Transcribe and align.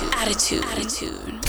attitude, 0.00 0.64
attitude, 0.64 0.64
attitude. 0.64 1.44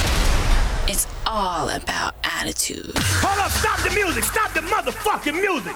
It's 0.89 1.07
all 1.25 1.69
about 1.69 2.15
attitude. 2.23 2.91
Hold 3.23 3.39
up, 3.39 3.51
stop 3.51 3.79
the 3.79 3.95
music, 3.95 4.23
stop 4.25 4.51
the 4.51 4.59
motherfucking 4.67 5.39
music. 5.39 5.75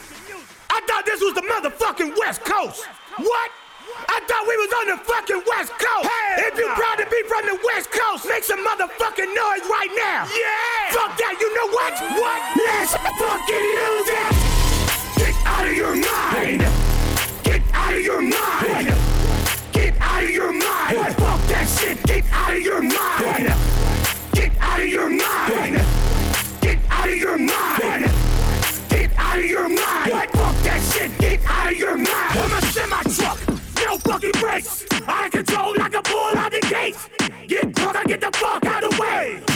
I 0.70 0.82
thought 0.84 1.06
this 1.06 1.22
was 1.22 1.34
the 1.34 1.48
motherfucking 1.48 2.18
West 2.20 2.44
Coast. 2.44 2.84
What? 3.16 3.52
I 4.10 4.20
thought 4.28 4.44
we 4.44 4.58
was 4.60 4.72
on 4.84 4.86
the 4.92 5.00
fucking 5.00 5.42
West 5.48 5.72
Coast. 5.80 6.12
Hey, 6.12 6.52
if 6.52 6.58
you 6.60 6.68
proud 6.76 7.00
to 7.00 7.08
be 7.08 7.24
from 7.32 7.48
the 7.48 7.58
West 7.72 7.90
Coast, 7.92 8.28
make 8.28 8.44
some 8.44 8.60
motherfucking 8.60 9.32
noise 9.32 9.64
right 9.72 9.92
now. 9.96 10.28
Yeah. 10.28 10.92
Fuck 10.92 11.16
that. 11.18 11.40
You 11.40 11.50
know 11.56 11.72
what? 11.72 11.94
What? 12.20 12.40
Let's 12.68 12.94
fucking 13.00 13.66
use 13.80 14.10
it. 14.12 14.34
Get 15.24 15.36
out 15.48 15.66
of 15.66 15.74
your 15.74 15.96
mind. 15.96 16.77
Get 21.88 22.26
out 22.34 22.54
of 22.54 22.62
your 22.62 22.82
mind. 22.82 23.56
Get 24.34 24.52
out 24.60 24.80
of 24.82 24.88
your 24.88 25.10
mind. 25.10 25.76
Get 26.60 26.80
out 26.90 27.08
of 27.08 27.16
your 27.16 27.38
mind. 27.38 28.12
Get 28.90 29.12
out 29.18 29.40
of 29.40 29.46
your 29.46 29.70
mind. 29.70 30.12
What? 30.12 30.30
Fuck 30.32 30.56
that 30.64 30.92
shit. 30.94 31.18
Get 31.18 31.40
out 31.46 31.72
of 31.72 31.78
your 31.78 31.96
mind. 31.96 32.10
I'm 32.10 32.52
a 32.52 32.62
semi 32.66 33.04
truck. 33.04 33.40
No 33.86 33.98
fucking 34.00 34.32
brakes. 34.32 34.86
I 35.08 35.30
control 35.30 35.76
like 35.78 35.94
a 35.94 36.02
bull 36.02 36.38
out 36.38 36.52
the 36.52 36.60
gates. 36.70 37.08
Get 37.48 37.74
drunk, 37.74 37.96
I 37.96 38.04
get 38.04 38.20
the 38.20 38.32
fuck 38.38 38.66
out 38.66 38.84
of 38.84 38.92
the 38.92 39.02
way. 39.02 39.47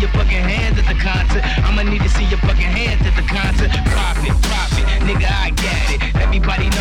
Your 0.00 0.10
fucking 0.10 0.32
hands 0.32 0.78
at 0.78 0.86
the 0.86 0.94
concert. 0.94 1.44
I'ma 1.60 1.82
need 1.82 2.00
to 2.00 2.08
see 2.08 2.24
your 2.24 2.38
fucking 2.38 2.72
hands 2.72 3.04
at 3.06 3.14
the 3.16 3.26
concert. 3.28 3.68
Profit, 3.92 4.32
profit, 4.48 4.84
nigga, 5.04 5.28
I 5.28 5.50
got 5.50 5.92
it. 5.92 6.00
Everybody 6.16 6.70
know 6.70 6.79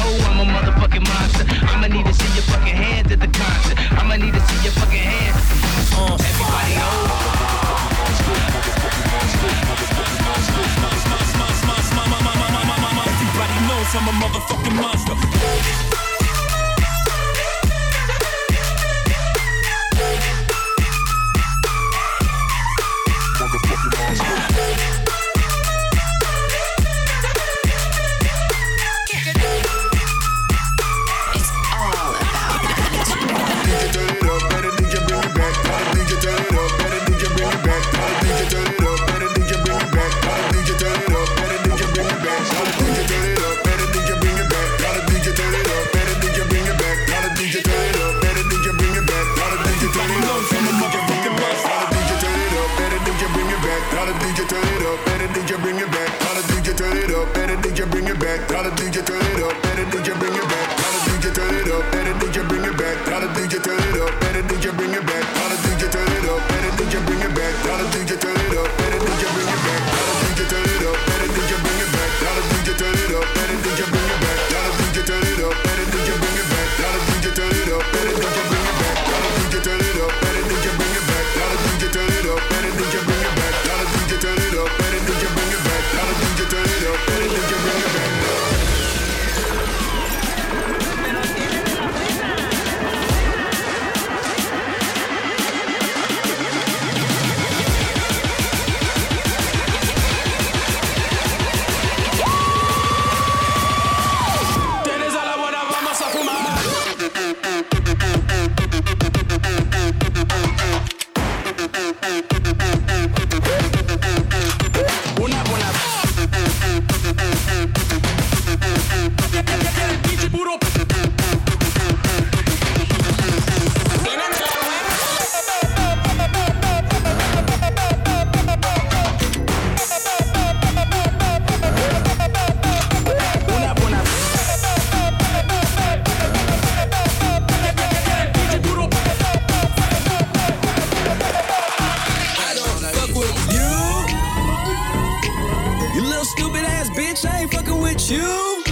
you. 148.10 148.64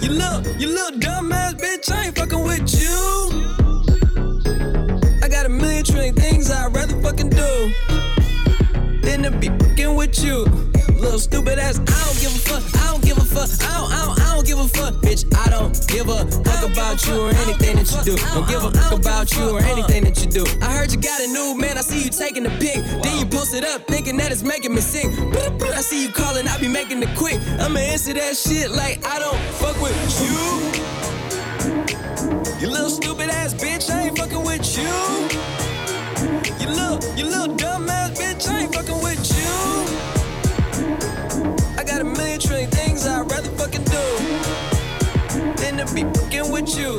You 0.00 0.10
little, 0.10 0.42
you 0.58 0.68
little 0.68 0.98
dumb 0.98 1.32
ass 1.32 1.54
bitch, 1.54 1.90
I 1.92 2.06
ain't 2.06 2.16
fucking 2.16 2.42
with 2.42 2.80
you. 2.80 3.28
I 5.22 5.28
got 5.28 5.46
a 5.46 5.48
million 5.48 5.84
trillion 5.84 6.14
things 6.14 6.50
I'd 6.50 6.74
rather 6.74 7.00
fucking 7.02 7.30
do 7.30 7.72
than 9.02 9.22
to 9.24 9.30
be 9.30 9.48
fucking 9.48 9.94
with 9.94 10.22
you. 10.22 10.65
Little 11.06 11.20
stupid 11.20 11.58
ass, 11.60 11.78
I 11.78 11.84
don't 11.84 12.18
give 12.18 12.34
a 12.34 12.38
fuck, 12.50 12.82
I 12.82 12.90
don't 12.90 13.00
give 13.02 13.16
a 13.16 13.24
fuck, 13.24 13.48
I 13.62 13.78
don't, 13.78 13.92
I 13.92 14.04
don't, 14.04 14.20
I 14.20 14.34
don't 14.34 14.44
give 14.44 14.58
a 14.58 14.66
fuck, 14.66 14.94
bitch. 14.94 15.22
I 15.38 15.48
don't 15.50 15.70
give 15.86 16.08
a 16.08 16.26
fuck 16.42 16.68
about 16.68 17.06
you 17.06 17.14
or 17.20 17.30
anything 17.30 17.76
that 17.76 17.88
you 17.94 18.02
do. 18.02 18.16
Don't 18.34 18.48
give 18.48 18.64
a 18.64 18.72
fuck 18.72 18.92
about 18.98 19.32
you 19.36 19.50
or 19.50 19.60
anything 19.60 20.02
that 20.02 20.20
you 20.20 20.26
do. 20.28 20.44
I 20.60 20.74
heard 20.74 20.90
you 20.90 20.98
got 20.98 21.20
a 21.20 21.28
new 21.28 21.54
man, 21.56 21.78
I 21.78 21.82
see 21.82 22.02
you 22.02 22.10
taking 22.10 22.42
the 22.42 22.50
pic. 22.58 22.82
Then 23.04 23.18
you 23.20 23.24
post 23.24 23.54
it 23.54 23.64
up, 23.64 23.86
thinking 23.86 24.16
that 24.16 24.32
it's 24.32 24.42
making 24.42 24.74
me 24.74 24.80
sick. 24.80 25.06
I 25.62 25.80
see 25.80 26.02
you 26.02 26.12
calling, 26.12 26.48
I 26.48 26.58
be 26.58 26.66
making 26.66 27.00
it 27.00 27.16
quick. 27.16 27.40
I'ma 27.60 27.78
answer 27.78 28.12
that 28.14 28.36
shit 28.36 28.72
like 28.72 29.06
I 29.06 29.20
don't 29.20 29.38
fuck 29.62 29.80
with 29.80 29.94
you. 30.20 30.34
You 32.60 32.68
little 32.68 32.90
stupid 32.90 33.30
ass 33.30 33.54
bitch, 33.54 33.88
I 33.90 34.08
ain't 34.08 34.18
fucking 34.18 34.42
with 34.42 34.76
you. 34.76 34.90
You 36.58 36.68
little, 36.74 36.98
you 37.16 37.26
little 37.26 37.54
dumb 37.54 37.88
ass 37.88 38.18
bitch, 38.18 38.48
I 38.50 38.62
ain't 38.62 38.74
fucking 38.74 39.00
with 39.00 39.22
you. 39.38 40.25
I 41.86 41.88
got 41.88 42.00
a 42.00 42.04
million 42.04 42.40
trillion 42.40 42.68
things 42.70 43.06
I'd 43.06 43.30
rather 43.30 43.48
fucking 43.50 43.84
do 43.84 44.02
than 45.62 45.76
to 45.78 45.94
be 45.94 46.02
fucking 46.02 46.50
with 46.50 46.76
you. 46.76 46.98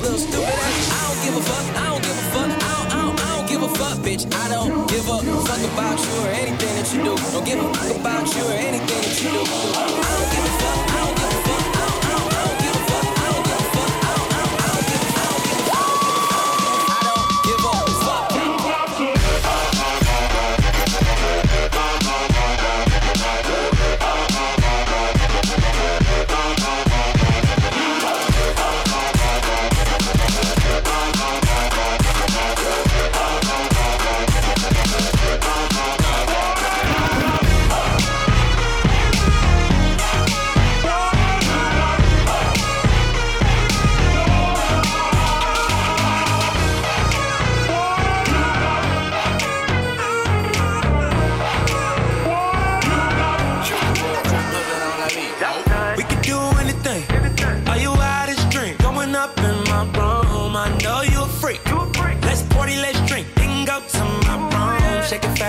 Little 0.00 0.16
stupid 0.16 0.48
ass. 0.48 0.88
I 0.88 1.00
don't 1.04 1.20
give 1.24 1.36
a 1.36 1.42
fuck. 1.42 1.76
I 1.76 1.90
don't 1.90 2.02
give 2.02 2.16
a 2.16 2.22
fuck. 2.32 2.48
I 2.48 2.48
don't, 2.48 2.92
I 2.92 3.02
don't, 3.02 3.20
I 3.20 3.36
don't 3.36 3.48
give 3.48 3.62
a 3.62 3.68
fuck, 3.68 3.98
bitch. 3.98 4.24
I 4.34 4.48
don't 4.48 4.88
give 4.88 5.06
a 5.06 5.18
fuck 5.44 5.60
about 5.74 5.98
you 6.00 6.14
or 6.24 6.28
anything 6.28 6.74
that 6.76 6.94
you 6.94 7.02
do. 7.04 7.14
Don't 7.30 7.44
give 7.44 7.58
a 7.58 7.74
fuck 7.74 8.00
about 8.00 8.34
you 8.34 8.42
or 8.46 8.52
anything 8.52 9.02
that 9.02 9.22
you 9.22 10.91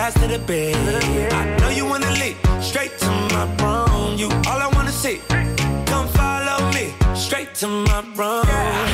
ass 0.03 0.13
to 0.15 0.27
the 0.27 0.39
bed. 0.39 0.75
I 1.33 1.57
know 1.59 1.69
you 1.69 1.85
wanna 1.85 2.11
leap 2.21 2.37
straight 2.61 2.97
to 2.99 3.09
my 3.35 3.45
room. 3.61 4.17
You 4.17 4.27
all 4.49 4.59
I 4.65 4.69
wanna 4.75 4.91
see. 4.91 5.21
Come 5.91 6.07
follow 6.19 6.59
me 6.75 6.85
straight 7.15 7.53
to 7.61 7.67
my 7.67 7.99
room. 8.17 8.92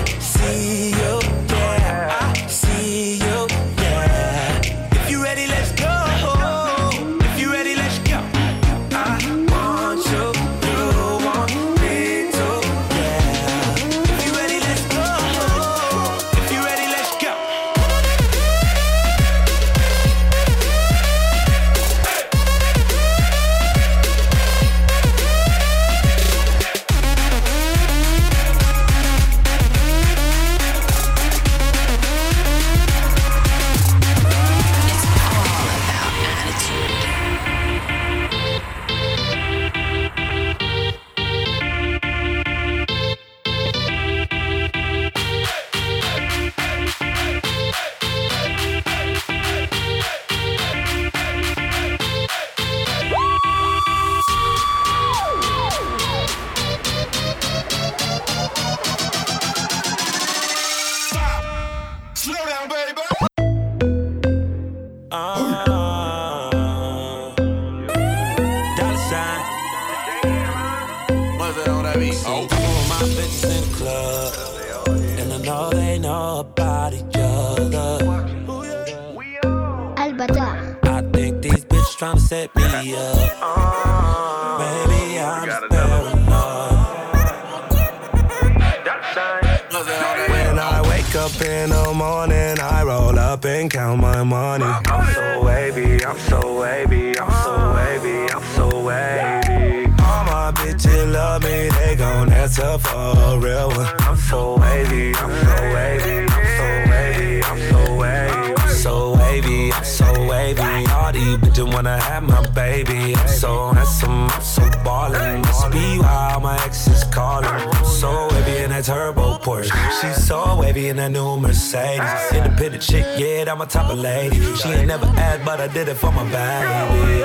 Turbo 118.89 119.37
Porsche. 119.37 119.71
She's 120.01 120.25
so 120.25 120.57
wavy 120.59 120.89
in 120.89 120.95
that 120.97 121.11
new 121.11 121.37
Mercedes. 121.37 122.09
Independent 122.33 122.81
chick, 122.81 123.05
yeah, 123.17 123.51
I'm 123.51 123.61
a 123.61 123.67
type 123.67 123.91
of 123.91 123.99
lady. 123.99 124.39
She 124.55 124.69
ain't 124.69 124.87
never 124.87 125.05
asked, 125.05 125.45
but 125.45 125.61
I 125.61 125.67
did 125.67 125.87
it 125.89 125.95
for 125.95 126.11
my 126.11 126.23
baby. 126.23 127.21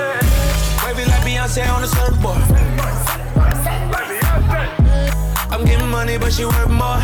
Wavy 0.85 1.05
like 1.09 1.23
Beyonce 1.25 1.67
on 1.73 1.81
the 1.81 1.87
surfboard. 1.87 2.37
I'm 5.51 5.65
getting 5.65 5.89
money, 5.89 6.19
but 6.19 6.31
she 6.31 6.45
worth 6.45 6.69
more. 6.69 7.01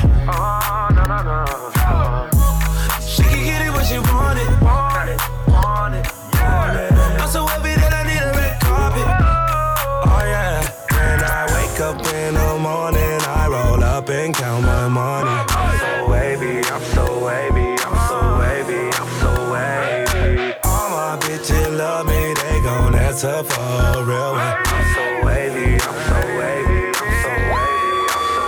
She 3.13 3.23
can 3.23 3.43
get 3.49 3.65
it 3.65 3.71
when 3.73 3.85
she 3.89 3.97
want 3.97 4.37
it. 4.37 4.49
I'm 7.21 7.29
so 7.29 7.47
happy 7.47 7.73
that 7.81 7.93
I 7.99 8.03
need 8.09 8.21
a 8.29 8.31
red 8.37 8.61
carpet. 8.61 9.07
Oh 10.05 10.23
yeah. 10.33 10.61
When 10.93 11.19
I 11.23 11.41
wake 11.55 11.79
up 11.81 11.97
in 12.13 12.35
the 12.35 12.59
morning, 12.59 13.00
gon' 23.21 23.33
answer 23.33 23.53
for 23.53 23.61
a 23.61 24.03
real 24.03 24.31
one. 24.31 24.41
I'm 24.41 24.85
so 24.95 25.03
wavy, 25.25 25.73
I'm 25.73 25.79
so 25.79 26.17
wavy, 26.39 26.81
I'm 26.87 27.13
so 27.21 27.31
wavy, 27.45 28.07
I'm 28.09 28.25
so 28.35 28.45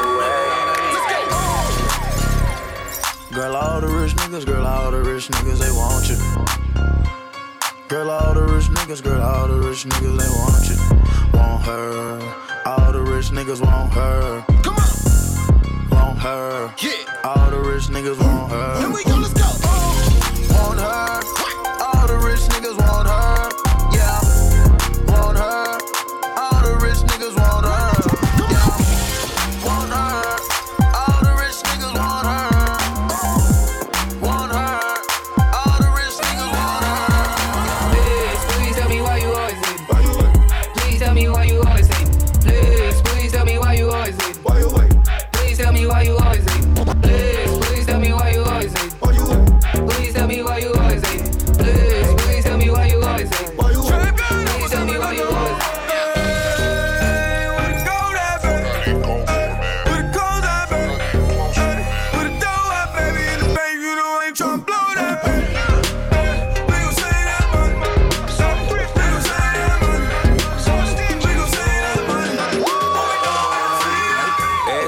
wavy. 2.10 3.36
Girl, 3.36 3.56
all 3.56 3.82
the 3.82 3.88
rich 3.88 4.16
niggas, 4.16 4.46
girl, 4.46 4.66
all 4.66 4.92
the 4.92 5.02
rich 5.02 5.28
niggas, 5.30 5.60
they 5.60 5.72
want 5.72 6.10
you. 6.10 6.18
Girl, 7.88 8.10
all 8.10 8.34
the 8.34 8.44
rich 8.44 8.66
niggas, 8.66 9.04
girl, 9.04 9.22
all 9.22 9.48
the 9.48 9.56
rich 9.56 9.86
niggas, 9.86 10.18
they 10.18 10.30
want 10.40 10.68
you. 10.70 10.78
Want 11.38 11.62
her. 11.64 12.20
All 12.66 12.92
the 12.92 13.02
rich 13.02 13.30
niggas 13.32 13.62
want 13.62 13.94
her. 13.94 14.44
Come 14.64 14.76
on. 14.76 14.90
Want 15.92 16.20
her. 16.20 16.74
Yeah. 16.82 17.22
All 17.24 17.50
the 17.52 17.60
rich 17.60 17.88
niggas 17.90 18.18
want 18.20 18.52
her. 18.52 18.80
Here 18.80 18.90
we 18.90 19.04
go, 19.04 19.18
let's 19.18 19.34
go. 19.34 19.43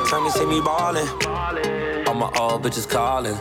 Time 0.09 0.23
you 0.25 0.31
see 0.31 0.45
me 0.45 0.61
ballin', 0.61 1.07
all 2.07 2.13
my 2.13 2.29
old 2.39 2.63
bitches 2.63 2.87
callin'. 2.87 3.37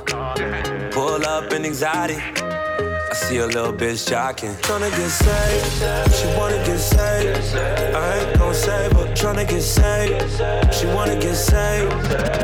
Pull 0.90 1.24
up 1.26 1.52
in 1.52 1.64
anxiety. 1.64 2.16
I 2.16 3.14
see 3.14 3.36
a 3.38 3.46
little 3.46 3.72
bitch 3.72 4.08
jocking. 4.10 4.54
Tryna 4.62 4.90
get 4.90 5.10
saved, 5.10 6.14
she 6.16 6.26
wanna 6.38 6.56
get 6.64 6.78
saved. 6.78 7.56
I 7.94 8.18
ain't 8.18 8.38
gon' 8.38 8.54
save 8.54 8.92
her, 8.92 9.06
tryna 9.14 9.48
get 9.48 9.62
saved. 9.62 10.74
She 10.74 10.86
wanna 10.86 11.16
get 11.20 11.34
saved. 11.34 11.92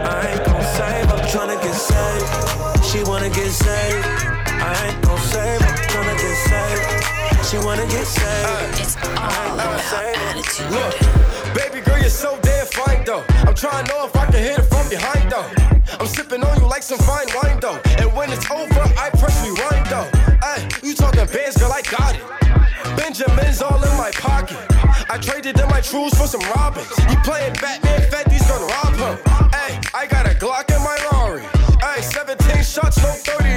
I 0.01 0.27
ain't 0.31 0.45
gon' 0.45 0.63
save 0.77 1.07
her, 1.11 1.19
tryna 1.33 1.63
get 1.63 1.75
saved. 1.75 2.85
She 2.85 3.03
wanna 3.05 3.31
get 3.31 3.51
saved. 3.51 4.07
I 4.47 4.87
ain't 4.87 5.03
gon' 5.03 5.19
save 5.19 5.61
her, 5.61 5.75
tryna 5.93 6.17
get 6.23 6.37
saved. 6.49 7.47
She 7.49 7.57
wanna 7.59 7.87
get 7.87 8.07
saved. 8.07 8.81
It's 8.81 8.97
all 8.97 9.55
about 9.55 9.81
attitude. 10.29 10.71
Look, 10.71 11.55
baby 11.55 11.81
girl, 11.81 11.99
you're 11.99 12.11
so 12.11 12.37
though. 13.05 13.25
I'm 13.47 13.55
trying 13.55 13.85
to 13.87 13.93
know 13.93 14.07
if 14.07 14.17
I 14.17 14.27
can 14.27 14.43
hit 14.43 14.59
it 14.59 14.67
from 14.67 14.89
behind 14.89 15.31
though. 15.31 15.49
I'm 15.99 16.07
sipping 16.07 16.43
on 16.43 16.61
you 16.61 16.67
like 16.67 16.83
some 16.83 16.99
fine 16.99 17.27
wine 17.35 17.61
though. 17.61 17.81
And 17.99 18.13
when 18.15 18.31
it's 18.31 18.49
over, 18.51 18.83
I 18.99 19.11
press 19.11 19.37
rewind 19.45 19.87
though. 19.87 20.09
Ay, 20.43 20.69
you 20.83 20.95
talking 20.95 21.27
bands, 21.27 21.57
girl, 21.57 21.73
I 21.73 21.83
got 21.83 22.15
it. 22.15 22.41
Benjamin's 22.97 23.63
all 23.63 23.83
in 23.83 23.97
my 23.97 24.11
pocket. 24.13 24.59
I 25.11 25.19
traded 25.19 25.59
in 25.59 25.69
my 25.69 25.81
trues 25.81 26.15
for 26.15 26.27
some 26.27 26.43
robins. 26.55 26.89
You 27.11 27.17
playing 27.25 27.55
Batman, 27.55 28.01
Fetty's 28.11 28.47
gonna 28.49 28.67
rob 28.67 28.95
him. 28.95 29.19
Ay, 29.53 29.81
I 29.95 30.07
got 30.07 30.27
a 30.27 30.35
Glock 30.35 30.71
in 30.75 30.83
my 30.83 30.97
Rari. 31.13 31.45
Ay, 31.83 32.01
17 32.01 32.63
shots, 32.63 32.99
no 32.99 33.11
38. 33.11 33.50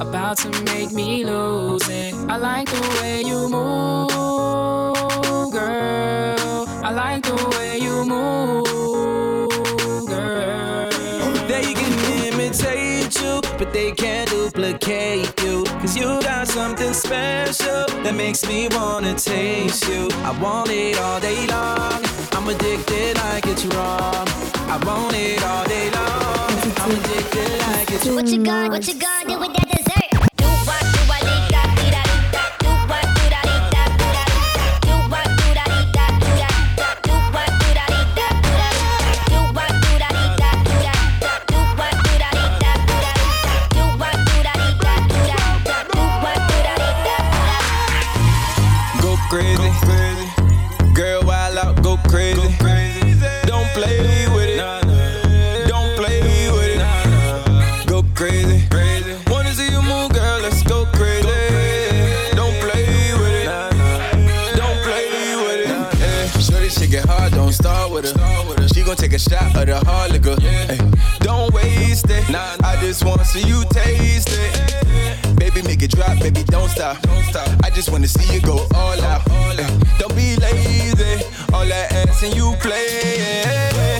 About 0.00 0.38
to 0.38 0.50
make 0.64 0.92
me 0.92 1.24
lose 1.24 1.88
it. 1.88 2.14
I 2.28 2.36
like 2.36 2.68
the 2.70 2.80
way 3.00 3.22
you 3.22 3.48
move, 3.48 4.10
girl. 5.52 6.66
I 6.82 6.90
like 6.90 7.22
the 7.24 7.34
way 7.56 7.78
you 7.78 8.04
move, 8.04 8.66
girl. 10.06 10.90
They 11.48 11.74
can 11.74 11.92
imitate 12.24 13.14
you, 13.20 13.40
but 13.58 13.72
they 13.72 13.92
can't 13.92 14.28
duplicate 14.30 15.32
you. 15.42 15.64
Cause 15.80 15.96
you 15.96 16.20
got 16.22 16.48
something 16.48 16.92
special 16.92 17.86
that 18.02 18.14
makes 18.14 18.46
me 18.46 18.68
wanna 18.72 19.14
taste 19.14 19.86
you. 19.88 20.08
I 20.24 20.30
want 20.40 20.70
it 20.70 20.98
all 20.98 21.20
day 21.20 21.46
long. 21.46 22.02
I'm 22.32 22.48
addicted 22.48 23.16
like 23.16 23.46
it's 23.46 23.64
wrong. 23.66 24.26
I 24.74 24.76
want 24.86 25.14
it 25.16 25.42
all 25.44 25.64
day 25.66 25.90
long. 25.90 26.50
I'm 26.82 26.90
addicted 26.90 27.60
like 27.68 27.90
it's 27.90 28.06
wrong. 28.06 28.16
What 28.16 28.28
you 28.28 28.42
gonna, 28.42 28.70
what 28.70 28.86
you 28.88 28.94
gonna 28.94 29.28
do 29.28 29.38
with 29.38 29.52
that 29.54 29.63
a 69.14 69.18
shot 69.18 69.54
of 69.56 69.66
the 69.66 69.76
hard 69.86 70.10
liquor. 70.10 70.36
Ay, 70.40 70.78
don't 71.20 71.52
waste 71.54 72.10
it. 72.10 72.24
I 72.34 72.76
just 72.80 73.04
wanna 73.04 73.24
see 73.24 73.46
you 73.46 73.62
taste 73.70 74.28
it. 74.30 75.36
Baby, 75.36 75.62
make 75.62 75.82
it 75.82 75.92
drop, 75.92 76.18
baby, 76.18 76.42
don't 76.44 76.68
stop. 76.68 76.98
I 77.62 77.70
just 77.70 77.90
wanna 77.90 78.08
see 78.08 78.34
you 78.34 78.40
go 78.40 78.66
all 78.74 79.00
out. 79.02 79.22
Ay, 79.30 79.78
don't 79.98 80.14
be 80.16 80.36
lazy. 80.36 81.24
All 81.52 81.64
that 81.66 81.92
ass 81.92 82.22
and 82.24 82.34
you 82.34 82.54
play. 82.60 83.93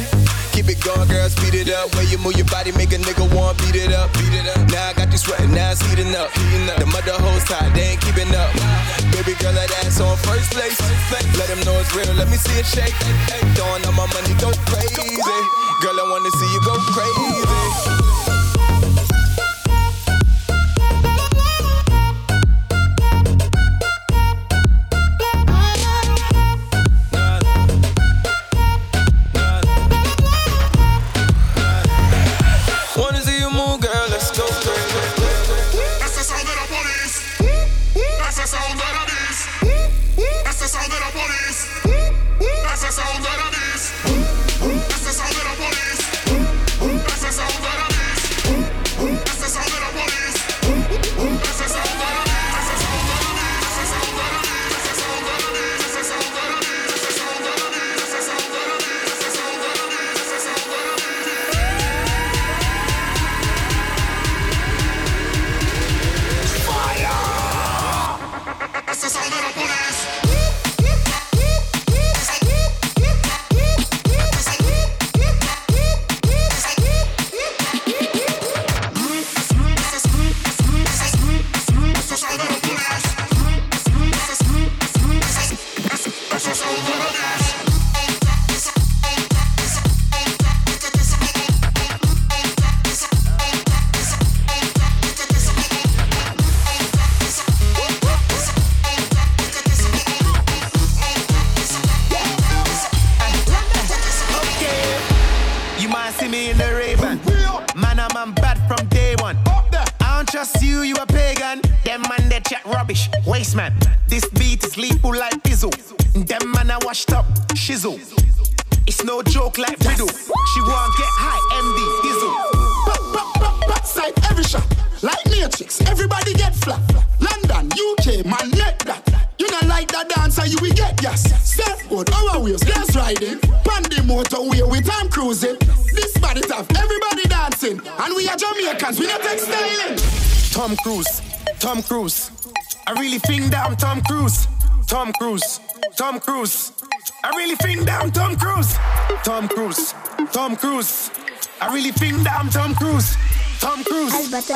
It 0.75 0.83
going, 0.83 1.07
girl, 1.07 1.29
speed 1.31 1.55
it 1.55 1.71
up. 1.71 1.95
When 1.95 2.09
you 2.11 2.19
move 2.19 2.35
your 2.35 2.51
body, 2.51 2.73
make 2.73 2.91
a 2.91 2.99
nigga 2.99 3.23
want 3.31 3.59
beat 3.59 3.77
it 3.79 3.95
up. 3.95 4.13
Beat 4.15 4.35
it 4.35 4.47
up. 4.51 4.59
Now 4.75 4.91
I 4.91 4.93
got 4.93 5.13
you 5.13 5.19
sweating, 5.19 5.55
now 5.55 5.71
it's 5.71 5.81
heating 5.87 6.11
up. 6.17 6.35
Heating 6.35 6.69
up. 6.69 6.79
The 6.83 6.87
mother 6.87 7.15
hoes 7.15 7.45
tight, 7.45 7.71
they 7.75 7.95
ain't 7.95 8.01
keeping 8.01 8.35
up. 8.35 8.51
Baby 9.15 9.39
girl, 9.39 9.55
that 9.55 9.71
ass 9.87 10.01
on 10.01 10.17
first 10.27 10.51
place. 10.51 10.75
Let 11.39 11.47
them 11.47 11.63
know 11.63 11.79
it's 11.79 11.95
real, 11.95 12.13
let 12.19 12.29
me 12.29 12.37
see 12.37 12.59
it 12.59 12.67
shake. 12.67 12.95
Throwing 13.55 13.87
all 13.87 13.93
my 13.95 14.07
money, 14.11 14.35
go 14.43 14.51
crazy. 14.67 15.15
Girl, 15.79 15.95
I 15.95 16.05
wanna 16.11 16.31
see 16.35 16.51
you 16.51 16.61
go 16.67 16.75
crazy. 16.91 18.44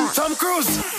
Tom 0.07 0.33
Cruise. 0.35 0.98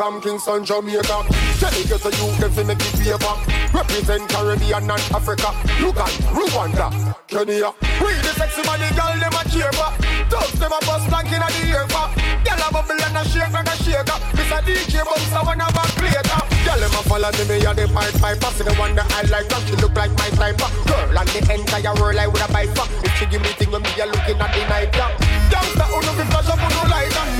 from 0.00 0.18
Kingston, 0.22 0.64
Jamaica. 0.64 1.28
Tell 1.60 1.76
it 1.76 1.84
just 1.84 2.08
you, 2.08 2.24
youth, 2.24 2.40
them 2.40 2.50
finna 2.56 2.72
give 2.72 3.04
you 3.04 3.20
back. 3.20 3.36
Represent 3.68 4.24
Caribbean 4.32 4.88
and 4.88 5.04
Africa. 5.12 5.52
Look 5.76 6.00
at 6.00 6.08
Rwanda, 6.32 6.88
Kenya. 7.28 7.68
We 8.00 8.16
the 8.24 8.32
sexy 8.32 8.64
body 8.64 8.88
girl, 8.96 9.12
them 9.20 9.36
a 9.36 9.44
cheer 9.52 9.68
back. 9.76 10.00
Thugs, 10.32 10.56
them 10.56 10.72
a 10.72 10.80
bust 10.88 11.04
blank 11.12 11.28
in 11.28 11.44
the 11.44 11.76
air 11.76 11.84
back. 11.92 12.16
Girl 12.16 12.64
a 12.64 12.68
bubble 12.72 12.96
and 12.96 13.20
a 13.20 13.22
shake 13.28 13.52
and 13.52 13.68
a 13.68 13.76
shaker. 13.84 14.08
up. 14.08 14.24
This 14.32 14.48
a 14.48 14.64
DJ 14.64 15.04
bounce, 15.04 15.36
I 15.36 15.44
wanna 15.44 15.68
back. 15.68 15.92
Girl, 16.00 16.80
them 16.80 16.96
a 16.96 17.00
follow 17.04 17.30
me, 17.36 17.44
me 17.44 17.56
a 17.60 17.70
the 17.76 17.84
pipe 17.92 18.16
pipe. 18.24 18.40
See 18.56 18.64
the 18.64 18.72
one 18.80 18.96
that 18.96 19.04
I 19.12 19.28
like, 19.28 19.52
cause 19.52 19.68
she 19.68 19.76
look 19.84 19.92
like 20.00 20.16
my 20.16 20.32
type. 20.32 20.64
Girl, 20.88 21.12
and 21.12 21.28
the 21.28 21.40
entire 21.44 21.92
world 22.00 22.16
I 22.16 22.24
woulda 22.24 22.48
buy 22.48 22.64
for. 22.72 22.88
If 23.04 23.12
she 23.20 23.28
give 23.28 23.44
me 23.44 23.52
thing, 23.52 23.68
when 23.68 23.84
me 23.84 23.92
a 24.00 24.08
looking 24.08 24.40
at 24.40 24.48
the 24.48 24.64
night, 24.64 24.96
yeah. 24.96 25.12
Youngster, 25.52 25.84
who 25.92 26.00
no 26.00 26.12
the 26.16 26.24
flash 26.32 26.48
up, 26.48 26.56
who 26.56 26.72
no 26.72 26.88
light 26.88 27.12
up. 27.20 27.39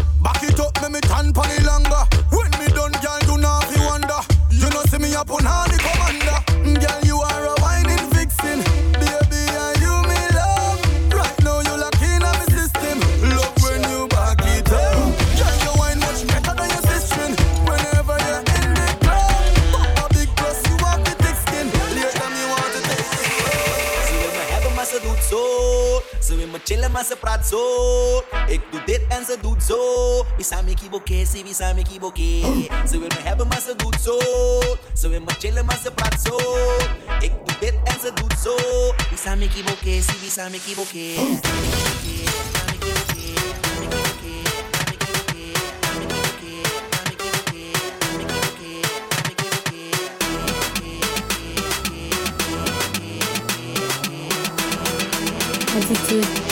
me 0.81 0.89
me 0.89 0.99
tan 1.01 1.31
pony 1.33 1.59
longer. 1.63 2.10
zo 27.51 28.23
Ik 28.47 28.61
doe 28.71 28.81
dit 28.85 29.01
en 29.07 29.25
ze 29.25 29.37
doet 29.41 29.63
zo 29.63 29.77
Wie 30.15 30.35
We 30.37 30.43
samen 30.43 30.75
kiboke, 30.75 31.25
zie 31.25 31.43
we 31.43 31.53
samen 31.53 31.83
kiboké 31.83 32.41
Ze 32.89 32.99
wil 32.99 33.07
me 33.07 33.19
hebben 33.23 33.47
maar 33.47 33.61
ze 33.61 33.73
doet 33.75 34.01
zo 34.01 34.19
Ze 34.93 35.07
wil 35.07 35.19
me 35.19 35.31
chillen 35.39 35.65
maar 35.65 35.79
ze 35.83 35.91
praat 35.91 36.21
zo 36.21 36.37
Ik 37.19 37.31
doe 37.45 37.55
dit 37.59 37.73
en 37.83 37.99
ze 38.01 38.11
doet 38.13 38.35
zo 38.43 38.55
Wie 38.55 39.07
We 39.09 39.17
samen 39.23 39.49
kiboke, 39.49 40.01
zie 40.01 40.49
we 40.51 40.59
kiboké 40.65 41.59
Thank 55.93 56.45
you. 56.45 56.50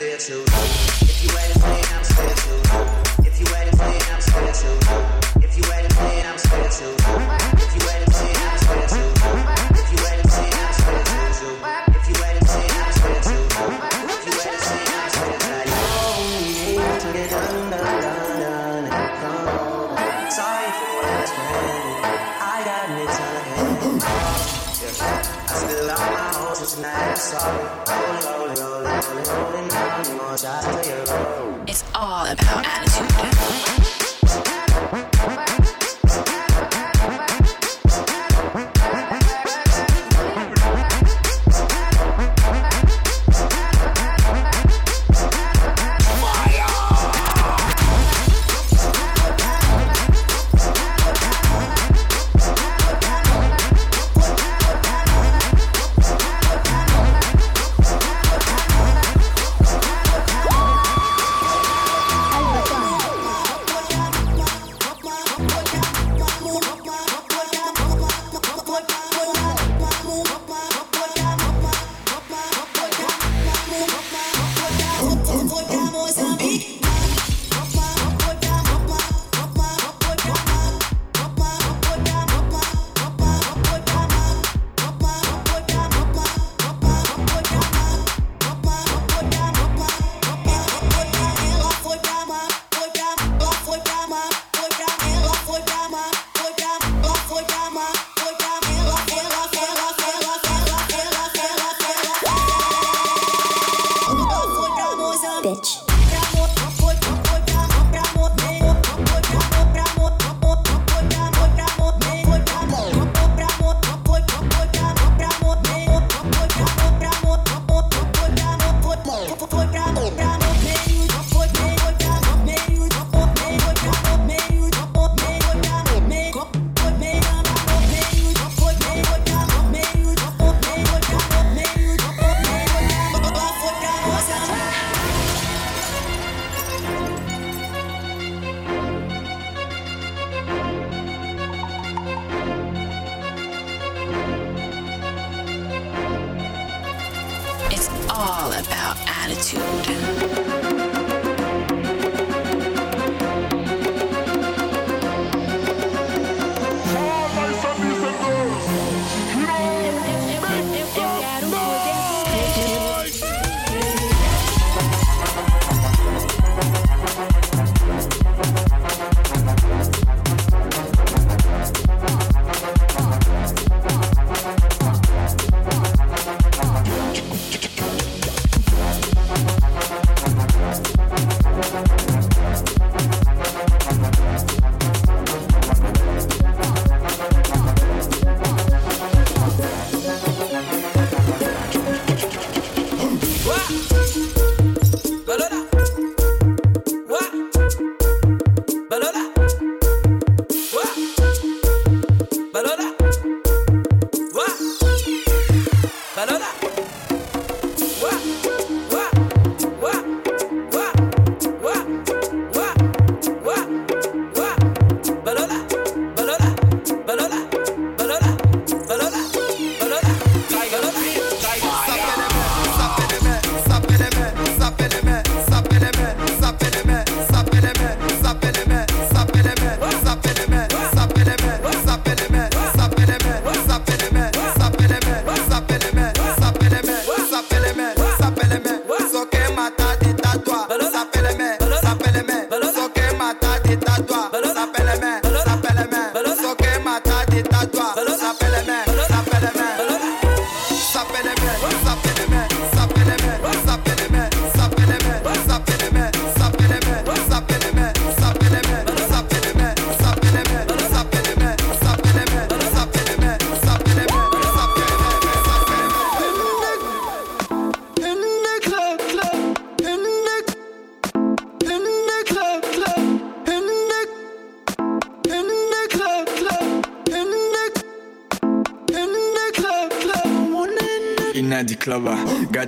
there 0.00 0.16
to 0.16 0.49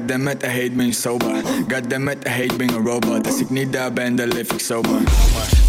Goddammit, 0.03 0.43
I 0.43 0.49
hate 0.49 0.77
being 0.77 0.93
sober. 0.93 1.43
Goddammit, 1.69 2.27
I 2.27 2.31
hate 2.31 2.59
being 2.59 2.75
a 2.75 2.81
robot. 2.81 3.27
Als 3.27 3.41
ik 3.41 3.51
niet 3.51 3.73
daar 3.73 3.93
ben, 3.93 4.17
dan 4.17 4.29
leef 4.29 4.53
ik 4.53 4.61
sober. 4.61 5.01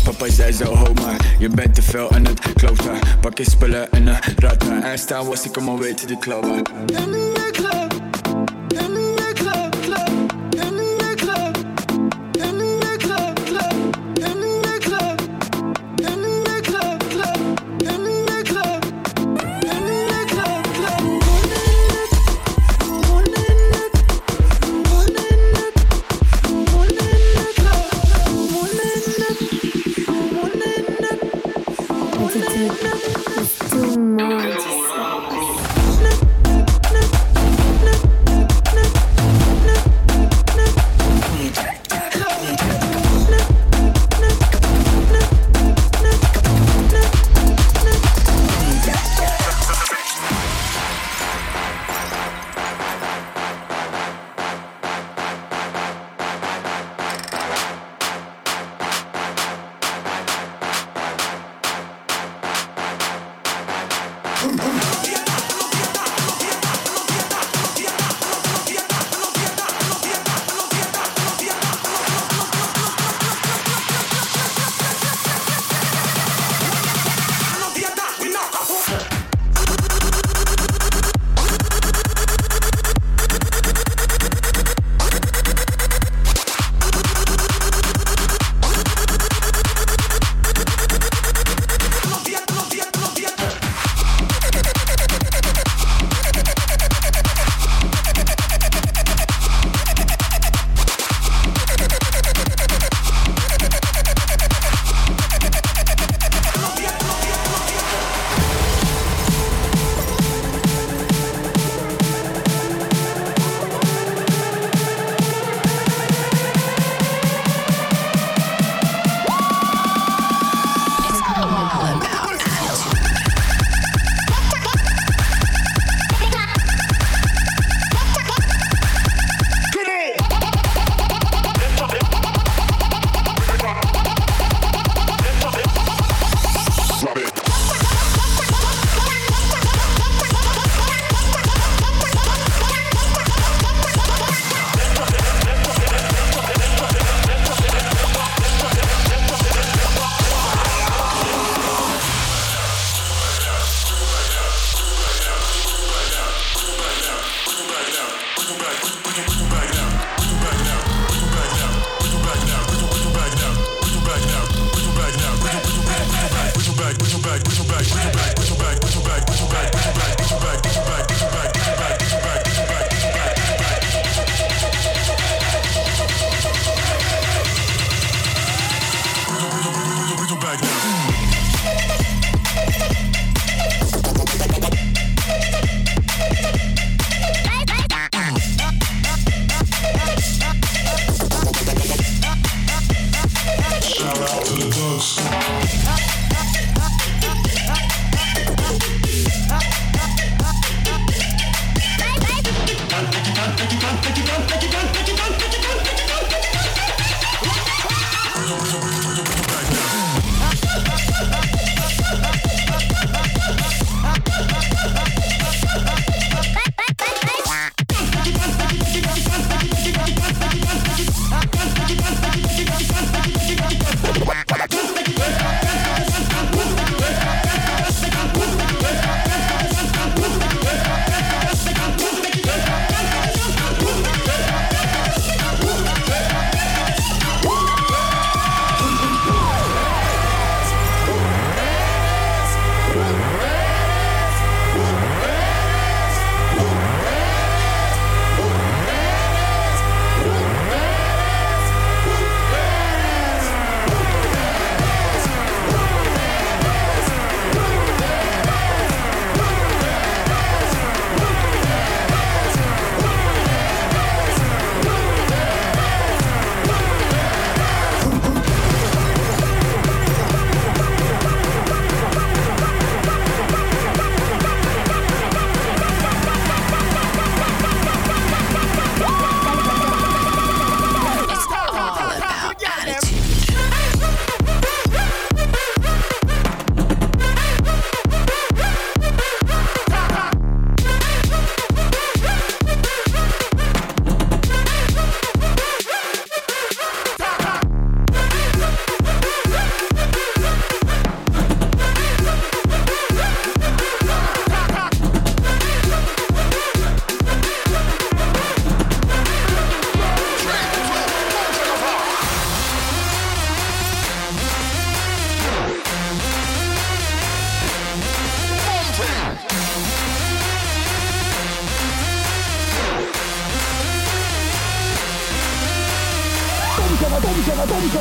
Papa 0.03 0.29
zei 0.29 0.51
zo, 0.51 0.65
ho 0.65 0.93
maar 0.93 1.35
Je 1.39 1.49
bent 1.49 1.75
te 1.75 1.81
veel 1.81 2.11
aan 2.11 2.25
het 2.25 2.39
kloten 2.53 2.99
Pak 3.21 3.37
je 3.37 3.43
spullen 3.49 3.91
en 3.91 4.07
een 4.07 4.17
rata 4.37 4.91
En 4.91 4.99
staan 4.99 5.25
was 5.25 5.45
ik 5.45 5.57
om 5.57 5.69
al 5.69 5.79
weten 5.79 6.07
die 6.07 6.19
klobber 6.19 6.61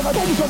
Tits, 0.03 0.35
she 0.35 0.43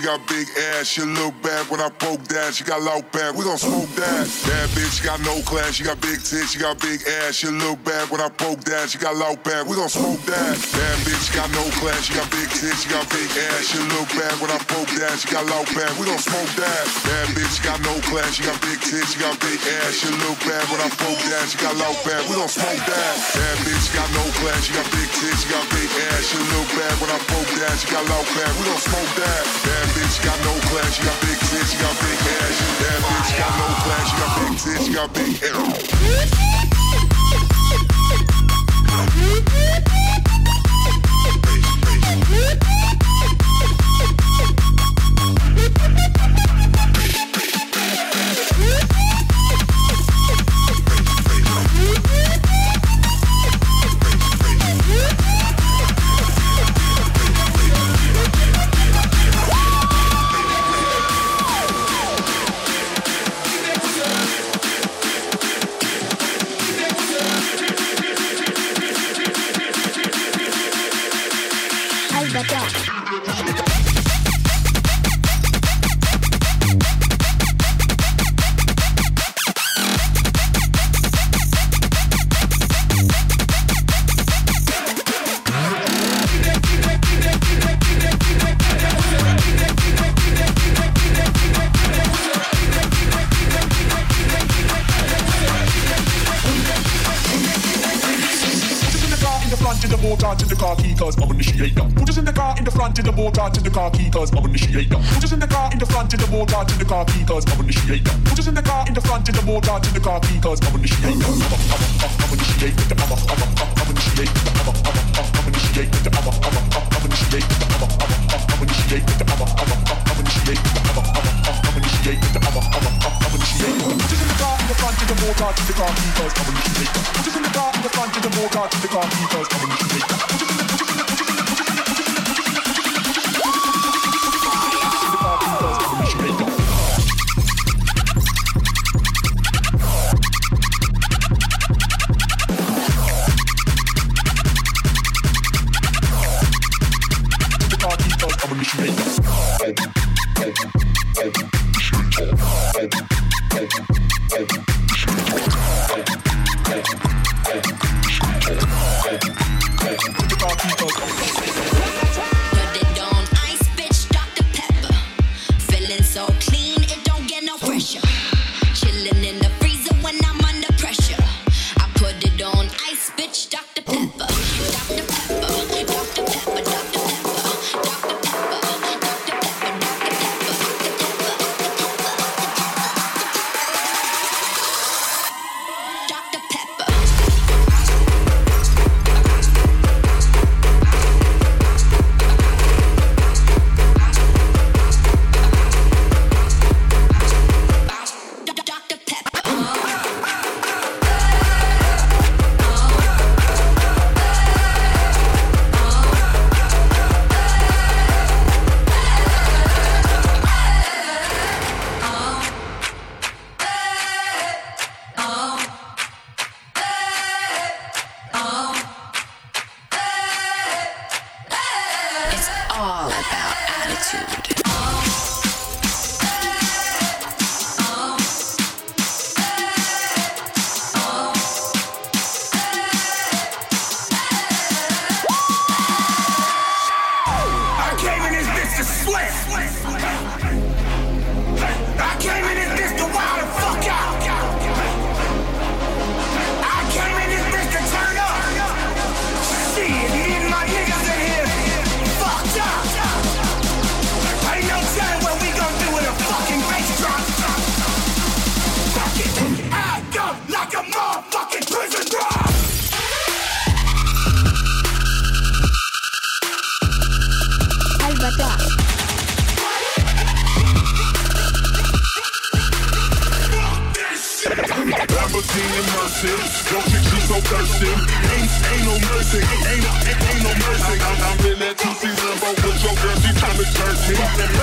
got 0.00 0.26
big 0.28 0.48
ass. 0.74 0.86
She 0.86 1.02
look 1.02 1.34
bad 1.42 1.49
when 1.70 1.80
I 1.80 1.88
poke 1.88 2.22
that. 2.34 2.52
She 2.52 2.64
got 2.64 2.82
loud 2.82 3.06
bad. 3.14 3.38
We 3.38 3.46
gon' 3.46 3.56
smoke 3.56 3.88
that. 3.94 4.26
Bad 4.44 4.68
bitch, 4.74 4.98
she 4.98 5.02
got 5.06 5.22
no 5.22 5.38
class. 5.46 5.78
She 5.78 5.86
got 5.86 6.00
big 6.02 6.18
tits, 6.18 6.52
she 6.52 6.58
got 6.58 6.82
big 6.82 7.00
ass. 7.22 7.38
She 7.38 7.46
look 7.46 7.78
bad 7.86 8.10
when 8.10 8.20
I 8.20 8.28
poke 8.28 8.60
that. 8.66 8.90
She 8.90 8.98
got 8.98 9.14
loud 9.16 9.42
bad. 9.46 9.70
We 9.70 9.78
gon' 9.78 9.88
smoke 9.88 10.20
that. 10.26 10.58
Bad 10.74 10.98
bitch, 11.06 11.30
she 11.30 11.32
got 11.32 11.48
no 11.54 11.62
class. 11.78 12.10
She 12.10 12.12
got 12.12 12.26
big 12.34 12.50
tits, 12.50 12.82
she 12.82 12.90
got 12.90 13.06
big 13.08 13.30
ass. 13.30 13.70
She 13.70 13.78
look 13.94 14.10
bad 14.18 14.34
when 14.42 14.50
I 14.50 14.58
poke 14.66 14.90
that. 14.98 15.14
She 15.22 15.30
got 15.30 15.46
loud 15.46 15.66
bad. 15.70 15.94
We 15.94 16.10
gon' 16.10 16.18
smoke 16.18 16.50
that. 16.58 16.84
Bad 17.06 17.26
bitch, 17.38 17.54
she 17.54 17.62
got 17.62 17.78
no 17.86 17.94
class. 18.10 18.34
She 18.34 18.42
got 18.42 18.58
big 18.60 18.78
tits, 18.82 19.14
she 19.14 19.18
got 19.22 19.38
big 19.38 19.60
ass. 19.62 19.94
She 19.94 20.10
look 20.10 20.38
bad 20.42 20.66
when 20.74 20.80
I 20.82 20.90
poke 20.98 21.22
that. 21.30 21.44
She 21.46 21.56
got 21.62 21.78
loud 21.78 21.96
bad. 22.02 22.26
We 22.26 22.34
gon' 22.34 22.50
smoke 22.50 22.82
that. 22.82 23.14
Bad 23.30 23.56
bitch, 23.62 23.78
she 23.86 23.92
got 23.94 24.10
no 24.10 24.24
class. 24.42 24.66
She 24.66 24.72
got 24.74 24.88
big 24.90 25.10
tits, 25.14 25.46
she 25.46 25.48
got 25.54 25.64
big 25.70 25.90
ass. 26.10 26.22
She 26.26 26.38
look 26.50 26.68
bad 26.74 26.94
when 26.98 27.10
I 27.14 27.18
poke 27.30 27.52
that. 27.62 27.74
She 27.78 27.86
got 27.94 28.04
loud 28.10 28.26
bad. 28.34 28.50
We 28.58 28.62
gon' 28.66 28.82
smoke 28.82 29.12
that. 29.22 29.42
Bad 29.62 29.86
bitch, 29.94 30.16
got 30.26 30.38
no 30.42 30.54
class. 30.72 30.90
She 30.96 31.02
got 31.06 31.18
big 31.22 31.38
tits, 31.38 31.59
she 31.66 31.76
got 31.78 31.94
big 32.00 32.18
ass. 32.18 32.56
Bad 32.80 33.00
bitch, 33.02 33.30
got 33.38 33.52
no 33.58 33.66
class. 33.84 34.04
She 34.08 34.16
got 34.16 34.30
big 34.38 34.52
tits, 34.58 34.84
she 34.86 34.92
got 34.94 35.08
big 35.12 35.34
ass. 35.42 35.70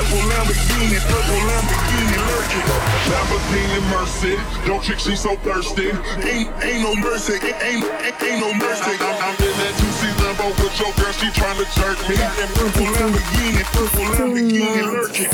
Purple 0.08 0.24
Lamborghini, 0.30 1.00
purple 1.04 1.42
Lamborghini 1.52 2.18
lurking. 2.32 2.64
Lamborghini 3.12 3.80
mercy, 3.92 4.40
don't 4.66 4.82
trick, 4.82 5.00
she 5.00 5.18
so 5.18 5.36
thirsty. 5.44 5.92
Ain't 6.24 6.48
ain't 6.64 6.80
no 6.80 6.96
mercy, 6.96 7.34
ain't 7.34 7.84
ain't, 7.84 7.84
ain't 8.24 8.40
no 8.40 8.54
mercy. 8.56 8.88
I, 8.88 9.04
I, 9.04 9.28
I'm, 9.28 9.36
in 9.36 9.52
that 9.60 9.76
two 9.76 9.92
seat 10.00 10.16
limbo 10.24 10.48
with 10.64 10.80
your 10.80 10.96
girl, 10.96 11.12
she 11.12 11.28
trying 11.36 11.60
to 11.60 11.68
jerk 11.76 12.00
me. 12.08 12.16
And 12.16 12.50
purple 12.56 12.88
Lamborghini, 12.88 13.68
purple 13.76 14.08
Lamborghini 14.16 14.80
lurking. 14.88 15.28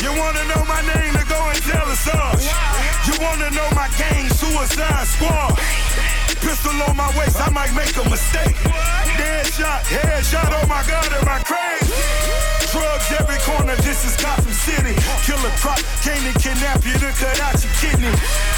You 0.00 0.16
wanna 0.16 0.44
know 0.48 0.64
my 0.64 0.80
name? 0.88 1.12
Then 1.12 1.28
go 1.28 1.36
and 1.36 1.60
tell 1.60 1.92
us 1.92 2.08
us. 2.08 2.48
You 3.04 3.20
wanna 3.20 3.50
know 3.52 3.68
my 3.76 3.92
gang? 4.00 4.32
Suicide 4.32 5.04
Squad. 5.12 5.60
Pistol 6.42 6.74
on 6.90 6.96
my 6.96 7.06
waist, 7.16 7.40
I 7.40 7.50
might 7.50 7.72
make 7.74 7.94
a 7.96 8.04
mistake. 8.10 8.58
Dead 9.16 9.46
shot, 9.46 9.86
head 9.86 10.24
shot, 10.26 10.50
oh 10.50 10.66
my 10.66 10.82
god, 10.90 11.06
am 11.14 11.28
I 11.30 11.38
crazy? 11.46 11.94
Drugs 12.74 13.08
every 13.14 13.38
corner, 13.46 13.76
this 13.86 14.02
is 14.04 14.16
Gotham 14.18 14.52
City. 14.52 14.98
Killer 15.22 15.54
Croc, 15.62 15.78
came 16.02 16.22
to 16.26 16.34
kidnap 16.38 16.84
you 16.84 16.94
to 16.98 17.10
cut 17.14 17.38
out 17.40 17.56
your 17.62 17.72
kidney. 17.78 18.10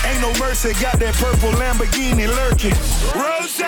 Ain't 0.09 0.21
no 0.25 0.33
mercy, 0.41 0.73
got 0.81 0.99
that 0.99 1.15
purple 1.21 1.53
Lamborghini 1.61 2.25
lurking. 2.25 2.77
Rose, 3.13 3.61